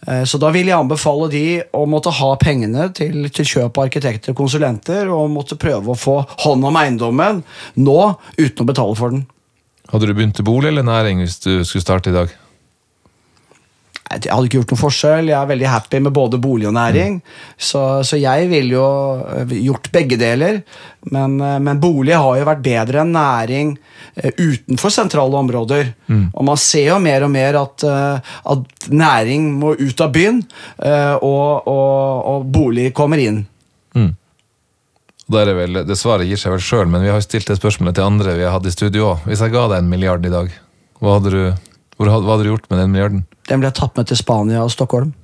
Eh, 0.07 0.23
Så 0.25 0.37
da 0.41 0.49
vil 0.53 0.67
jeg 0.69 0.77
anbefale 0.77 1.29
de 1.29 1.43
å 1.77 1.85
måtte 1.89 2.13
ha 2.17 2.31
pengene 2.41 2.89
til, 2.97 3.29
til 3.29 3.45
kjøp 3.45 3.77
av 3.77 3.87
arkitekter 3.89 4.33
og 4.33 4.41
konsulenter, 4.41 5.09
og 5.13 5.29
måtte 5.33 5.59
prøve 5.61 5.93
å 5.93 5.99
få 5.99 6.21
hånd 6.45 6.65
om 6.65 6.79
eiendommen 6.81 7.43
nå 7.77 7.99
uten 8.37 8.63
å 8.65 8.69
betale 8.71 8.97
for 8.97 9.13
den. 9.13 9.25
Hadde 9.91 10.07
du 10.07 10.13
begynt 10.15 10.39
i 10.39 10.47
bolig 10.47 10.71
eller 10.71 10.87
næring 10.87 11.19
hvis 11.19 11.39
du 11.43 11.51
skulle 11.67 11.83
starte 11.83 12.09
i 12.13 12.15
dag? 12.15 12.31
Jeg 14.11 14.31
hadde 14.31 14.49
ikke 14.49 14.59
gjort 14.59 14.73
noen 14.73 14.81
forskjell. 14.81 15.29
Jeg 15.31 15.37
er 15.39 15.49
veldig 15.51 15.69
happy 15.71 16.01
med 16.05 16.15
både 16.15 16.39
bolig 16.41 16.67
og 16.69 16.75
næring. 16.75 17.19
Så, 17.57 17.81
så 18.07 18.19
jeg 18.19 18.49
ville 18.51 18.75
jo 18.75 18.87
eh, 19.37 19.55
gjort 19.67 19.91
begge 19.93 20.19
deler. 20.19 20.61
Men, 21.11 21.37
eh, 21.41 21.59
men 21.63 21.81
bolig 21.81 22.17
har 22.17 22.39
jo 22.39 22.47
vært 22.49 22.65
bedre 22.65 23.03
enn 23.03 23.13
næring 23.15 23.75
eh, 24.15 24.33
utenfor 24.37 24.93
sentrale 24.93 25.39
områder. 25.39 25.93
Og 26.11 26.43
man 26.45 26.59
ser 26.59 26.91
jo 26.91 26.99
mer 27.03 27.23
og 27.25 27.31
mer 27.31 27.57
at, 27.61 27.85
at 27.87 28.89
næring 28.91 29.47
må 29.61 29.75
ut 29.79 30.03
av 30.03 30.11
byen, 30.11 30.41
og, 30.81 31.67
og, 31.71 32.27
og 32.33 32.49
bolig 32.51 32.91
kommer 32.97 33.21
inn. 33.21 33.45
Der 35.31 35.47
er 35.47 35.55
vel, 35.55 35.81
det 35.87 35.95
svaret 35.99 36.27
gir 36.27 36.39
seg 36.39 36.55
vel 36.55 36.63
sjøl, 36.63 36.87
men 36.91 37.03
vi 37.05 37.11
har 37.11 37.19
jo 37.19 37.23
stilt 37.23 37.47
det 37.47 37.55
spørsmålet 37.59 37.95
til 37.97 38.07
andre 38.07 38.35
vi 38.35 38.43
har 38.43 38.55
hatt 38.55 38.67
i 38.67 38.73
studio 38.73 39.13
òg. 39.13 39.27
Hvis 39.29 39.43
jeg 39.43 39.53
ga 39.53 39.67
deg 39.71 39.83
en 39.83 39.91
milliard 39.91 40.25
i 40.27 40.31
dag, 40.33 40.49
hva 40.99 41.17
hadde 41.17 41.31
du, 41.31 41.43
hvor, 41.97 42.09
hva 42.09 42.33
hadde 42.33 42.43
du 42.45 42.51
gjort 42.51 42.67
med 42.71 42.81
den 42.81 42.93
milliarden? 42.93 43.23
Den 43.49 43.63
ble 43.63 43.71
tatt 43.75 43.97
med 43.99 44.09
til 44.09 44.19
Spania 44.19 44.63
og 44.65 44.71
Stockholm. 44.73 45.13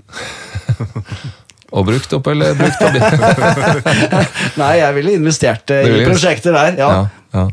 Og 1.76 1.84
brukt 1.84 2.14
opp, 2.16 2.28
eller 2.32 2.54
brukt 2.56 2.80
opp? 2.80 3.88
Nei, 4.62 4.74
jeg 4.80 4.96
ville 4.96 5.18
investert 5.18 5.74
i 5.76 5.82
ville 5.84 6.06
prosjekter 6.08 6.56
der. 6.56 6.78
ja. 6.80 6.92
ja. 7.36 7.48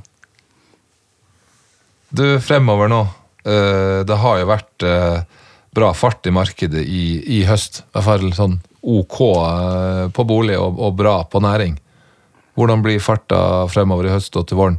Du, 2.15 2.23
fremover 2.39 2.87
nå. 2.93 3.01
eh, 3.43 4.05
det 4.07 4.17
har 4.23 4.37
jo 4.39 4.47
vært 4.47 4.85
eh, 4.87 5.25
bra 5.75 5.89
fart 5.99 6.29
i 6.31 6.35
markedet 6.35 6.85
i, 6.87 7.41
i 7.41 7.41
høst. 7.49 7.83
I 7.83 7.97
hvert 7.97 8.07
fall 8.07 8.29
sånn 8.37 8.55
ok 8.85 9.19
eh, 9.33 10.05
på 10.15 10.27
bolig 10.29 10.61
og, 10.61 10.79
og 10.79 10.95
bra 11.01 11.17
på 11.27 11.43
næring. 11.43 11.75
Hvordan 12.55 12.85
blir 12.85 13.03
farta 13.03 13.67
fremover 13.67 14.07
i 14.07 14.15
høst 14.15 14.39
og 14.39 14.47
til 14.47 14.61
våren? 14.61 14.79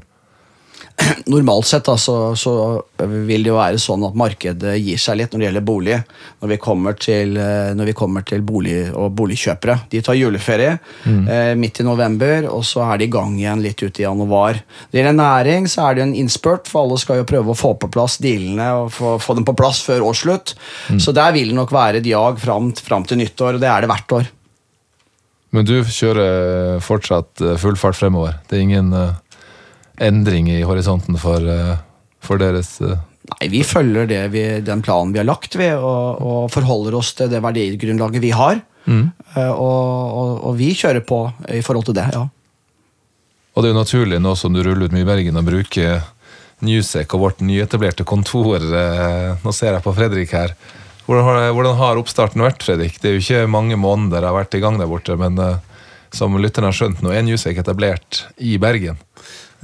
Normalt 1.32 1.68
sett 1.68 1.86
da, 1.86 1.98
så, 2.00 2.36
så 2.40 2.54
vil 2.98 3.44
det 3.44 3.52
jo 3.52 3.58
være 3.58 3.80
sånn 3.82 4.04
at 4.08 4.16
markedet 4.18 4.76
gir 4.80 5.00
seg 5.02 5.20
litt 5.20 5.34
når 5.34 5.42
det 5.42 5.48
gjelder 5.48 5.66
bolig. 5.68 5.98
Når 6.42 6.52
vi 6.54 6.58
kommer 6.62 6.98
til, 7.00 7.36
eh, 7.42 7.72
når 7.76 7.92
vi 7.92 7.96
kommer 7.98 8.26
til 8.28 8.46
bolig 8.46 8.78
og 8.94 9.12
boligkjøpere. 9.18 9.78
De 9.92 10.02
tar 10.06 10.18
juleferie 10.20 10.78
eh, 11.06 11.52
midt 11.60 11.82
i 11.82 11.88
november, 11.88 12.48
og 12.52 12.64
så 12.68 12.86
er 12.88 13.02
de 13.02 13.10
i 13.10 13.14
gang 13.16 13.36
igjen 13.40 13.64
litt 13.66 13.84
ut 13.84 14.00
i 14.00 14.06
januar. 14.06 14.62
Det 14.92 15.02
gjelder 15.02 15.20
næring, 15.20 15.70
så 15.72 15.88
er 15.88 15.96
det 15.96 16.04
jo 16.04 16.08
en 16.10 16.18
innspurt, 16.24 16.72
for 16.72 16.86
alle 16.86 17.02
skal 17.02 17.22
jo 17.22 17.28
prøve 17.30 17.54
å 17.54 17.60
få 17.60 17.76
på 17.82 17.92
plass 17.92 18.18
dealene 18.24 18.72
og 18.80 18.94
få, 18.96 19.18
få 19.22 19.38
dem 19.38 19.48
på 19.48 19.58
plass 19.58 19.84
før 19.86 20.08
årsslutt. 20.08 20.56
Så 21.02 21.16
der 21.16 21.36
vil 21.36 21.52
det 21.52 21.60
nok 21.60 21.76
være 21.76 22.02
et 22.02 22.10
jag 22.10 22.40
fram, 22.42 22.72
fram 22.78 23.06
til 23.08 23.22
nyttår, 23.22 23.58
og 23.58 23.64
det 23.64 23.72
er 23.72 23.84
det 23.84 23.92
hvert 23.92 24.20
år. 24.22 24.34
Men 25.56 25.68
du 25.68 25.78
kjører 25.88 26.82
fortsatt 26.84 27.44
eh, 27.44 27.56
full 27.62 27.78
fart 27.80 27.98
fremover? 27.98 28.40
Det 28.50 28.58
er 28.58 28.66
ingen 28.66 28.92
endring 30.02 30.50
i 30.52 30.62
horisonten 30.68 31.18
for, 31.22 31.44
eh, 31.44 31.76
for 32.24 32.42
deres 32.42 32.80
eh, 32.82 32.98
Nei, 33.26 33.48
Vi 33.50 33.64
følger 33.66 34.06
det 34.06 34.22
vi, 34.36 34.44
den 34.62 34.84
planen 34.86 35.14
vi 35.16 35.18
har 35.18 35.26
lagt 35.26 35.56
ved, 35.58 35.80
og, 35.82 36.22
og 36.22 36.52
forholder 36.54 36.94
oss 37.00 37.16
til 37.18 37.32
det 37.32 37.40
verdigrunnlaget 37.42 38.22
vi 38.22 38.30
har. 38.38 38.60
Mm. 38.86 39.08
og, 39.34 40.12
og, 40.14 40.34
og 40.46 40.52
vi 40.60 40.68
kjører 40.78 41.02
på 41.02 41.24
i 41.50 41.64
forhold 41.66 41.88
til 41.88 41.96
det, 41.98 42.04
ja. 42.14 42.22
Og 43.56 43.64
det 43.64 43.72
er 43.72 43.74
jo 43.74 43.80
naturlig 43.80 44.20
nå 44.22 44.36
som 44.38 44.54
du 44.54 44.60
ruller 44.62 44.86
ut 44.86 44.94
mye 44.94 45.02
i 45.02 45.08
Bergen 45.10 45.40
å 45.40 45.46
bruke 45.48 45.96
Newsec 46.66 47.14
og 47.16 47.24
vårt 47.24 47.42
nyetablerte 47.42 48.06
kontor. 48.08 48.62
eh, 48.62 49.38
Nå 49.42 49.54
ser 49.56 49.74
jeg 49.74 49.84
på 49.84 49.94
Fredrik 49.96 50.36
her. 50.36 50.54
Hvordan 51.06 51.26
har, 51.28 51.48
hvordan 51.54 51.80
har 51.80 52.00
oppstarten 52.02 52.42
vært, 52.46 52.64
Fredrik? 52.66 53.00
Det 53.02 53.10
er 53.10 53.18
jo 53.18 53.24
ikke 53.24 53.48
mange 53.52 53.78
måneder 53.78 54.22
jeg 54.22 54.32
har 54.32 54.38
vært 54.38 54.58
i 54.58 54.62
gang 54.64 54.80
der 54.82 54.90
borte, 54.92 55.18
men 55.20 55.38
eh, 55.42 55.58
som 56.16 56.38
lytterne 56.40 56.70
har 56.72 56.78
skjønt, 56.78 57.02
nå 57.04 57.12
er 57.12 57.26
Newsec 57.26 57.58
etablert 57.62 58.24
i 58.38 58.56
Bergen. 58.62 59.02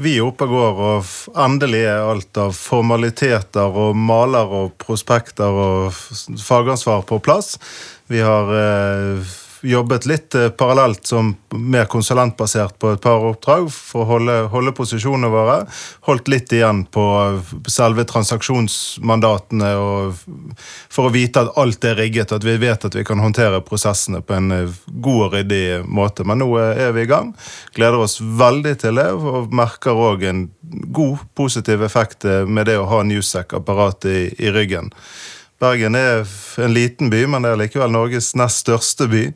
Vi 0.01 0.15
er 0.17 0.25
oppe 0.25 0.47
og 0.47 0.53
går, 0.55 0.79
og 0.81 1.37
endelig 1.43 1.83
er 1.85 2.07
alt 2.09 2.37
av 2.41 2.55
formaliteter 2.57 3.75
og 3.83 3.97
maler 3.97 4.49
og 4.61 4.73
prospekter 4.81 5.61
og 5.63 5.93
fagansvar 6.41 7.03
på 7.09 7.19
plass. 7.21 7.57
Vi 8.09 8.23
har 8.25 8.49
eh, 8.55 9.35
jobbet 9.61 10.05
litt 10.09 10.35
eh, 10.35 10.49
parallelt 10.49 11.05
som 11.07 11.33
mer 11.55 11.85
konsulentbasert 11.91 12.77
på 12.79 12.93
et 12.95 13.01
par 13.03 13.23
oppdrag 13.31 13.67
for 13.73 14.03
å 14.03 14.09
holde, 14.15 14.37
holde 14.53 14.73
posisjonene 14.75 15.31
våre. 15.31 15.57
Holdt 16.07 16.31
litt 16.31 16.53
igjen 16.55 16.83
på 16.91 17.05
selve 17.69 18.05
transaksjonsmandatene 18.09 19.71
for 20.91 21.07
å 21.07 21.13
vite 21.13 21.43
at 21.45 21.57
alt 21.59 21.85
er 21.87 21.97
rigget, 21.99 22.33
at 22.35 22.45
vi 22.45 22.57
vet 22.61 22.85
at 22.87 22.95
vi 22.95 23.05
kan 23.07 23.21
håndtere 23.21 23.61
prosessene 23.65 24.21
på 24.25 24.37
en 24.37 24.51
eh, 24.55 24.79
god 24.87 25.25
og 25.27 25.35
ryddig 25.37 25.63
måte. 25.85 26.25
Men 26.27 26.41
nå 26.43 26.49
eh, 26.59 26.85
er 26.87 26.95
vi 26.95 27.05
i 27.05 27.11
gang. 27.11 27.33
Gleder 27.75 28.05
oss 28.05 28.19
veldig 28.21 28.77
til 28.81 29.01
det, 29.01 29.09
og 29.11 29.53
merker 29.55 29.97
òg 29.97 30.25
en 30.29 30.47
god, 30.61 31.27
positiv 31.37 31.83
effekt 31.85 32.25
eh, 32.25 32.45
med 32.47 32.69
det 32.69 32.79
å 32.79 32.89
ha 32.91 33.03
Newsec-apparatet 33.07 34.11
i, 34.11 34.23
i 34.47 34.55
ryggen. 34.55 34.91
Bergen 35.61 35.93
er 35.93 36.23
en 36.57 36.73
liten 36.73 37.11
by, 37.13 37.19
men 37.29 37.43
det 37.45 37.51
er 37.51 37.59
likevel 37.59 37.91
Norges 37.93 38.31
nest 38.39 38.63
største 38.63 39.05
by. 39.11 39.27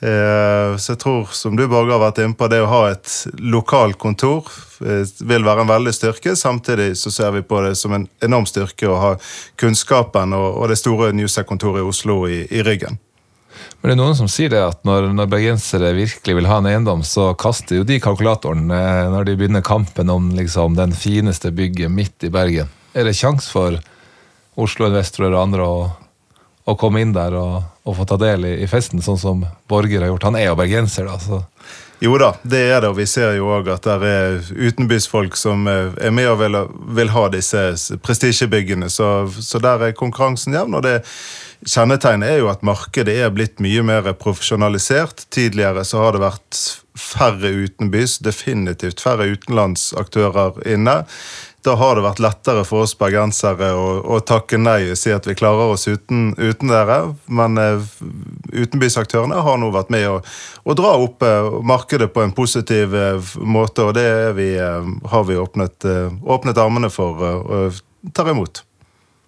Eh, 0.00 0.76
Så 0.80 0.94
jeg 0.94 1.00
tror, 1.02 1.32
som 1.36 1.56
du 1.56 1.66
Borge 1.68 1.92
har 1.92 2.00
vært 2.00 2.22
inne 2.24 2.36
på, 2.36 2.48
det 2.48 2.62
å 2.64 2.70
ha 2.70 2.82
et 2.94 3.12
lokalt 3.38 3.98
kontor 4.00 4.48
eh, 4.80 5.04
vil 5.20 5.44
være 5.44 5.66
en 5.66 5.72
veldig 5.72 5.92
styrke. 5.92 6.32
Samtidig 6.36 6.94
så 6.96 7.12
ser 7.12 7.34
vi 7.34 7.42
på 7.44 7.60
det 7.64 7.74
som 7.76 7.92
en 7.92 8.06
enorm 8.24 8.46
styrke 8.48 8.88
å 8.88 8.96
ha 9.02 9.10
kunnskapen 9.60 10.32
og, 10.32 10.62
det 10.70 10.78
store 10.80 11.10
Newsec-kontoret 11.12 11.84
i 11.84 11.90
Oslo 11.90 12.22
i, 12.28 12.46
i 12.48 12.64
ryggen. 12.64 12.96
Men 13.80 13.90
det 13.90 13.94
er 13.94 14.00
noen 14.00 14.16
som 14.16 14.30
sier 14.32 14.52
det 14.52 14.62
at 14.62 14.80
når, 14.88 15.10
når 15.16 15.28
bergensere 15.32 15.92
virkelig 15.96 16.38
vil 16.38 16.48
ha 16.48 16.56
en 16.60 16.70
eiendom, 16.70 17.04
så 17.04 17.34
kaster 17.36 17.80
jo 17.80 17.84
de 17.88 18.00
kalkulatoren 18.00 18.70
eh, 18.72 19.02
når 19.12 19.28
de 19.28 19.36
begynner 19.36 19.64
kampen 19.64 20.08
om 20.12 20.32
liksom, 20.36 20.76
den 20.80 20.96
fineste 20.96 21.52
bygget 21.52 21.92
midt 21.92 22.24
i 22.24 22.32
Bergen. 22.32 22.72
Er 22.96 23.04
det 23.04 23.16
kjangs 23.20 23.50
for 23.52 23.76
Oslo-investorer 24.56 25.34
og 25.34 25.42
andre 25.42 25.70
å 26.66 26.74
komme 26.74 27.02
inn 27.04 27.14
der 27.14 27.36
og, 27.38 27.60
og 27.86 27.98
få 27.98 28.06
ta 28.08 28.18
del 28.18 28.46
i, 28.48 28.54
i 28.64 28.70
festen, 28.70 29.02
sånn 29.04 29.20
som 29.20 29.44
Borger 29.70 30.02
har 30.02 30.10
gjort? 30.10 30.26
Han 30.26 30.38
er 30.38 30.50
jo 30.50 30.60
bergenser, 30.62 31.10
da. 31.10 31.18
så... 31.22 31.44
Jo 32.02 32.18
da, 32.20 32.34
det 32.44 32.58
er 32.60 32.82
det, 32.84 32.90
og 32.90 32.98
vi 32.98 33.06
ser 33.08 33.38
jo 33.38 33.46
òg 33.56 33.70
at 33.72 33.86
det 33.86 34.08
er 34.12 34.34
utenbysfolk 34.52 35.36
som 35.40 35.62
eh, 35.70 35.94
er 36.04 36.12
med 36.12 36.28
og 36.28 36.42
vil, 36.42 36.58
vil 36.98 37.12
ha 37.14 37.22
disse 37.32 37.96
prestisjebyggene. 38.04 38.90
Så, 38.92 39.06
så 39.32 39.60
der 39.64 39.86
er 39.86 39.96
konkurransen 39.96 40.58
jevn. 40.58 40.76
og 40.76 40.84
det 40.84 40.98
Kjennetegnet 41.66 42.34
er 42.34 42.42
jo 42.42 42.50
at 42.52 42.60
markedet 42.66 43.14
er 43.16 43.32
blitt 43.32 43.62
mye 43.64 43.80
mer 43.86 44.10
profesjonalisert. 44.20 45.24
Tidligere 45.32 45.86
så 45.88 46.02
har 46.04 46.12
det 46.12 46.20
vært 46.26 46.60
færre 47.00 47.48
utenbys, 47.64 48.18
definitivt 48.24 49.00
færre 49.00 49.30
utenlandsaktører 49.32 50.60
inne. 50.68 50.98
Da 51.66 51.74
har 51.74 51.98
det 51.98 52.04
vært 52.04 52.20
lettere 52.22 52.62
for 52.66 52.84
oss 52.84 52.92
bergensere 52.98 53.72
å, 53.74 53.86
å 54.14 54.20
takke 54.22 54.58
nei 54.60 54.92
og 54.92 54.98
si 55.00 55.10
at 55.10 55.26
vi 55.26 55.34
klarer 55.34 55.72
oss 55.74 55.88
uten, 55.90 56.28
uten 56.38 56.70
dere. 56.70 56.98
Men 57.26 57.58
utenbys-aktørene 58.54 59.40
har 59.42 59.58
nå 59.58 59.72
vært 59.74 59.90
med 59.90 60.06
å, 60.06 60.20
å 60.62 60.76
dra 60.78 60.94
opp 61.02 61.26
eh, 61.26 61.48
markedet 61.66 62.12
på 62.14 62.22
en 62.22 62.34
positiv 62.36 62.94
eh, 62.94 63.34
måte, 63.42 63.88
og 63.88 63.96
det 63.98 64.06
vi, 64.38 64.52
har 64.60 65.26
vi 65.26 65.40
åpnet, 65.42 65.88
åpnet 66.22 66.62
armene 66.62 66.92
for 66.92 67.26
og 67.26 67.82
tar 68.14 68.30
imot. 68.30 68.62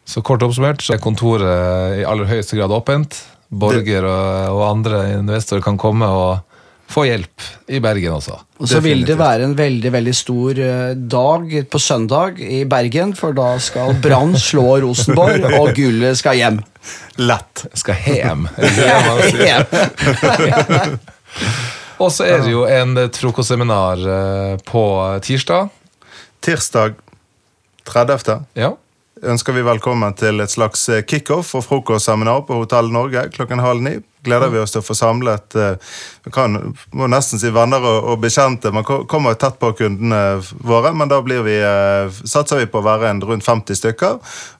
Så 0.08 0.22
kort 0.24 0.44
oppsummert 0.46 0.84
så 0.84 0.94
er 0.94 1.02
kontoret 1.02 1.98
i 1.98 2.06
aller 2.06 2.30
høyeste 2.30 2.56
grad 2.56 2.72
åpent. 2.72 3.18
Borger 3.48 4.04
og, 4.06 4.54
og 4.54 4.62
andre 4.68 5.02
investorer 5.18 5.64
kan 5.64 5.80
komme 5.80 6.06
og 6.06 6.47
få 6.88 7.04
hjelp 7.08 7.42
i 7.68 7.80
Bergen 7.84 8.12
også. 8.16 8.38
Og 8.58 8.68
så 8.70 8.80
vil 8.82 9.04
det 9.06 9.18
være 9.20 9.44
en 9.46 9.56
veldig 9.58 9.90
veldig 9.92 10.14
stor 10.16 10.58
eh, 10.64 10.94
dag 10.96 11.52
på 11.70 11.78
søndag 11.82 12.40
i 12.42 12.64
Bergen, 12.68 13.14
for 13.18 13.32
da 13.36 13.58
skal 13.62 13.94
Brann 14.02 14.36
slå 14.48 14.80
Rosenborg, 14.84 15.44
og 15.58 15.74
gullet 15.76 16.18
skal 16.18 16.34
hjem. 16.40 16.58
Lett. 17.20 17.66
Skal? 17.76 17.96
Hjem. 18.08 18.48
Og 21.98 22.12
så 22.14 22.24
er 22.28 22.38
det 22.44 22.52
jo 22.52 22.62
en, 22.70 23.10
frokostseminar 23.14 23.96
eh, 24.14 24.54
på 24.66 24.84
tirsdag. 25.26 25.68
Tirsdag 26.44 26.94
30. 27.88 28.38
Ja. 28.58 28.70
Ønsker 29.22 29.52
vi 29.56 29.62
velkommen 29.66 30.14
til 30.18 30.40
et 30.40 30.50
slags 30.52 30.88
eh, 30.92 31.02
kickoff 31.06 31.54
og 31.58 31.64
frokostseminar 31.66 32.44
på 32.48 32.58
Hotell 32.60 32.90
Norge 32.92 33.26
klokken 33.34 33.62
halv 33.62 33.82
ni. 33.82 33.96
Gleder 34.26 34.50
vi 34.52 34.58
oss 34.60 34.74
til 34.74 34.82
å 34.82 34.86
få 34.86 34.96
samlet 34.98 35.54
eh, 35.58 35.76
vi 36.26 36.32
kan, 36.34 36.58
må 36.92 37.08
nesten 37.10 37.40
si 37.40 37.50
venner 37.54 37.82
og, 37.82 38.10
og 38.12 38.20
bekjente. 38.22 38.72
Man 38.74 38.86
kommer 38.86 39.38
tett 39.38 39.58
på 39.62 39.72
kundene 39.78 40.20
våre, 40.66 40.92
men 40.94 41.10
da 41.10 41.20
blir 41.24 41.44
vi, 41.46 41.56
eh, 41.62 42.20
satser 42.28 42.62
vi 42.62 42.68
på 42.70 42.82
å 42.82 42.86
være 42.86 43.10
en 43.12 43.22
rundt 43.24 43.46
50 43.46 43.80
stykker 43.80 44.18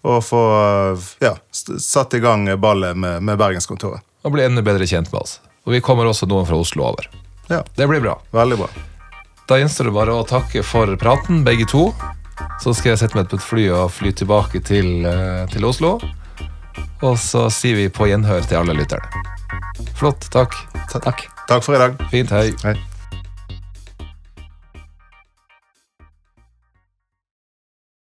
og 0.09 0.21
få 0.25 0.43
eh, 0.59 1.09
ja, 1.29 1.35
satt 1.53 2.17
i 2.19 2.23
gang 2.25 2.49
ballet 2.63 2.97
med, 2.97 3.23
med 3.23 3.41
Bergenskontoret. 3.41 4.05
Og 4.27 4.35
bli 4.35 4.47
enda 4.47 4.65
bedre 4.67 4.87
kjent 4.89 5.13
med 5.13 5.23
oss. 5.23 5.39
Og 5.67 5.75
vi 5.77 5.83
kommer 5.85 6.09
også 6.09 6.27
noen 6.31 6.49
fra 6.49 6.59
Oslo 6.59 6.89
over. 6.91 7.11
Ja, 7.49 7.63
Det 7.77 7.87
blir 7.89 8.01
bra. 8.05 8.19
veldig 8.33 8.59
bra. 8.61 8.69
Da 9.49 9.57
gjenstår 9.57 9.89
det 9.89 9.95
bare 9.97 10.13
å 10.13 10.25
takke 10.29 10.61
for 10.67 10.91
praten, 11.01 11.41
begge 11.47 11.65
to. 11.71 11.87
Så 12.63 12.75
skal 12.75 12.93
jeg 12.93 13.03
sette 13.03 13.19
meg 13.19 13.31
på 13.31 13.39
et 13.39 13.47
fly 13.47 13.65
og 13.75 13.91
fly 13.95 14.13
tilbake 14.13 14.63
til, 14.67 15.07
eh, 15.07 15.47
til 15.53 15.65
Oslo. 15.65 15.99
Og 17.03 17.19
så 17.19 17.47
sier 17.55 17.79
vi 17.79 17.89
på 17.89 18.11
gjenhør 18.11 18.47
til 18.47 18.61
alle 18.63 18.75
lytterne. 18.75 19.25
Flott. 19.99 20.31
Takk. 20.35 20.55
Takk. 20.93 21.27
Takk 21.49 21.65
for 21.65 21.75
i 21.75 21.79
dag. 21.79 21.99
Fint. 22.11 22.31
Hei. 22.31 22.53
Hei. 22.65 22.98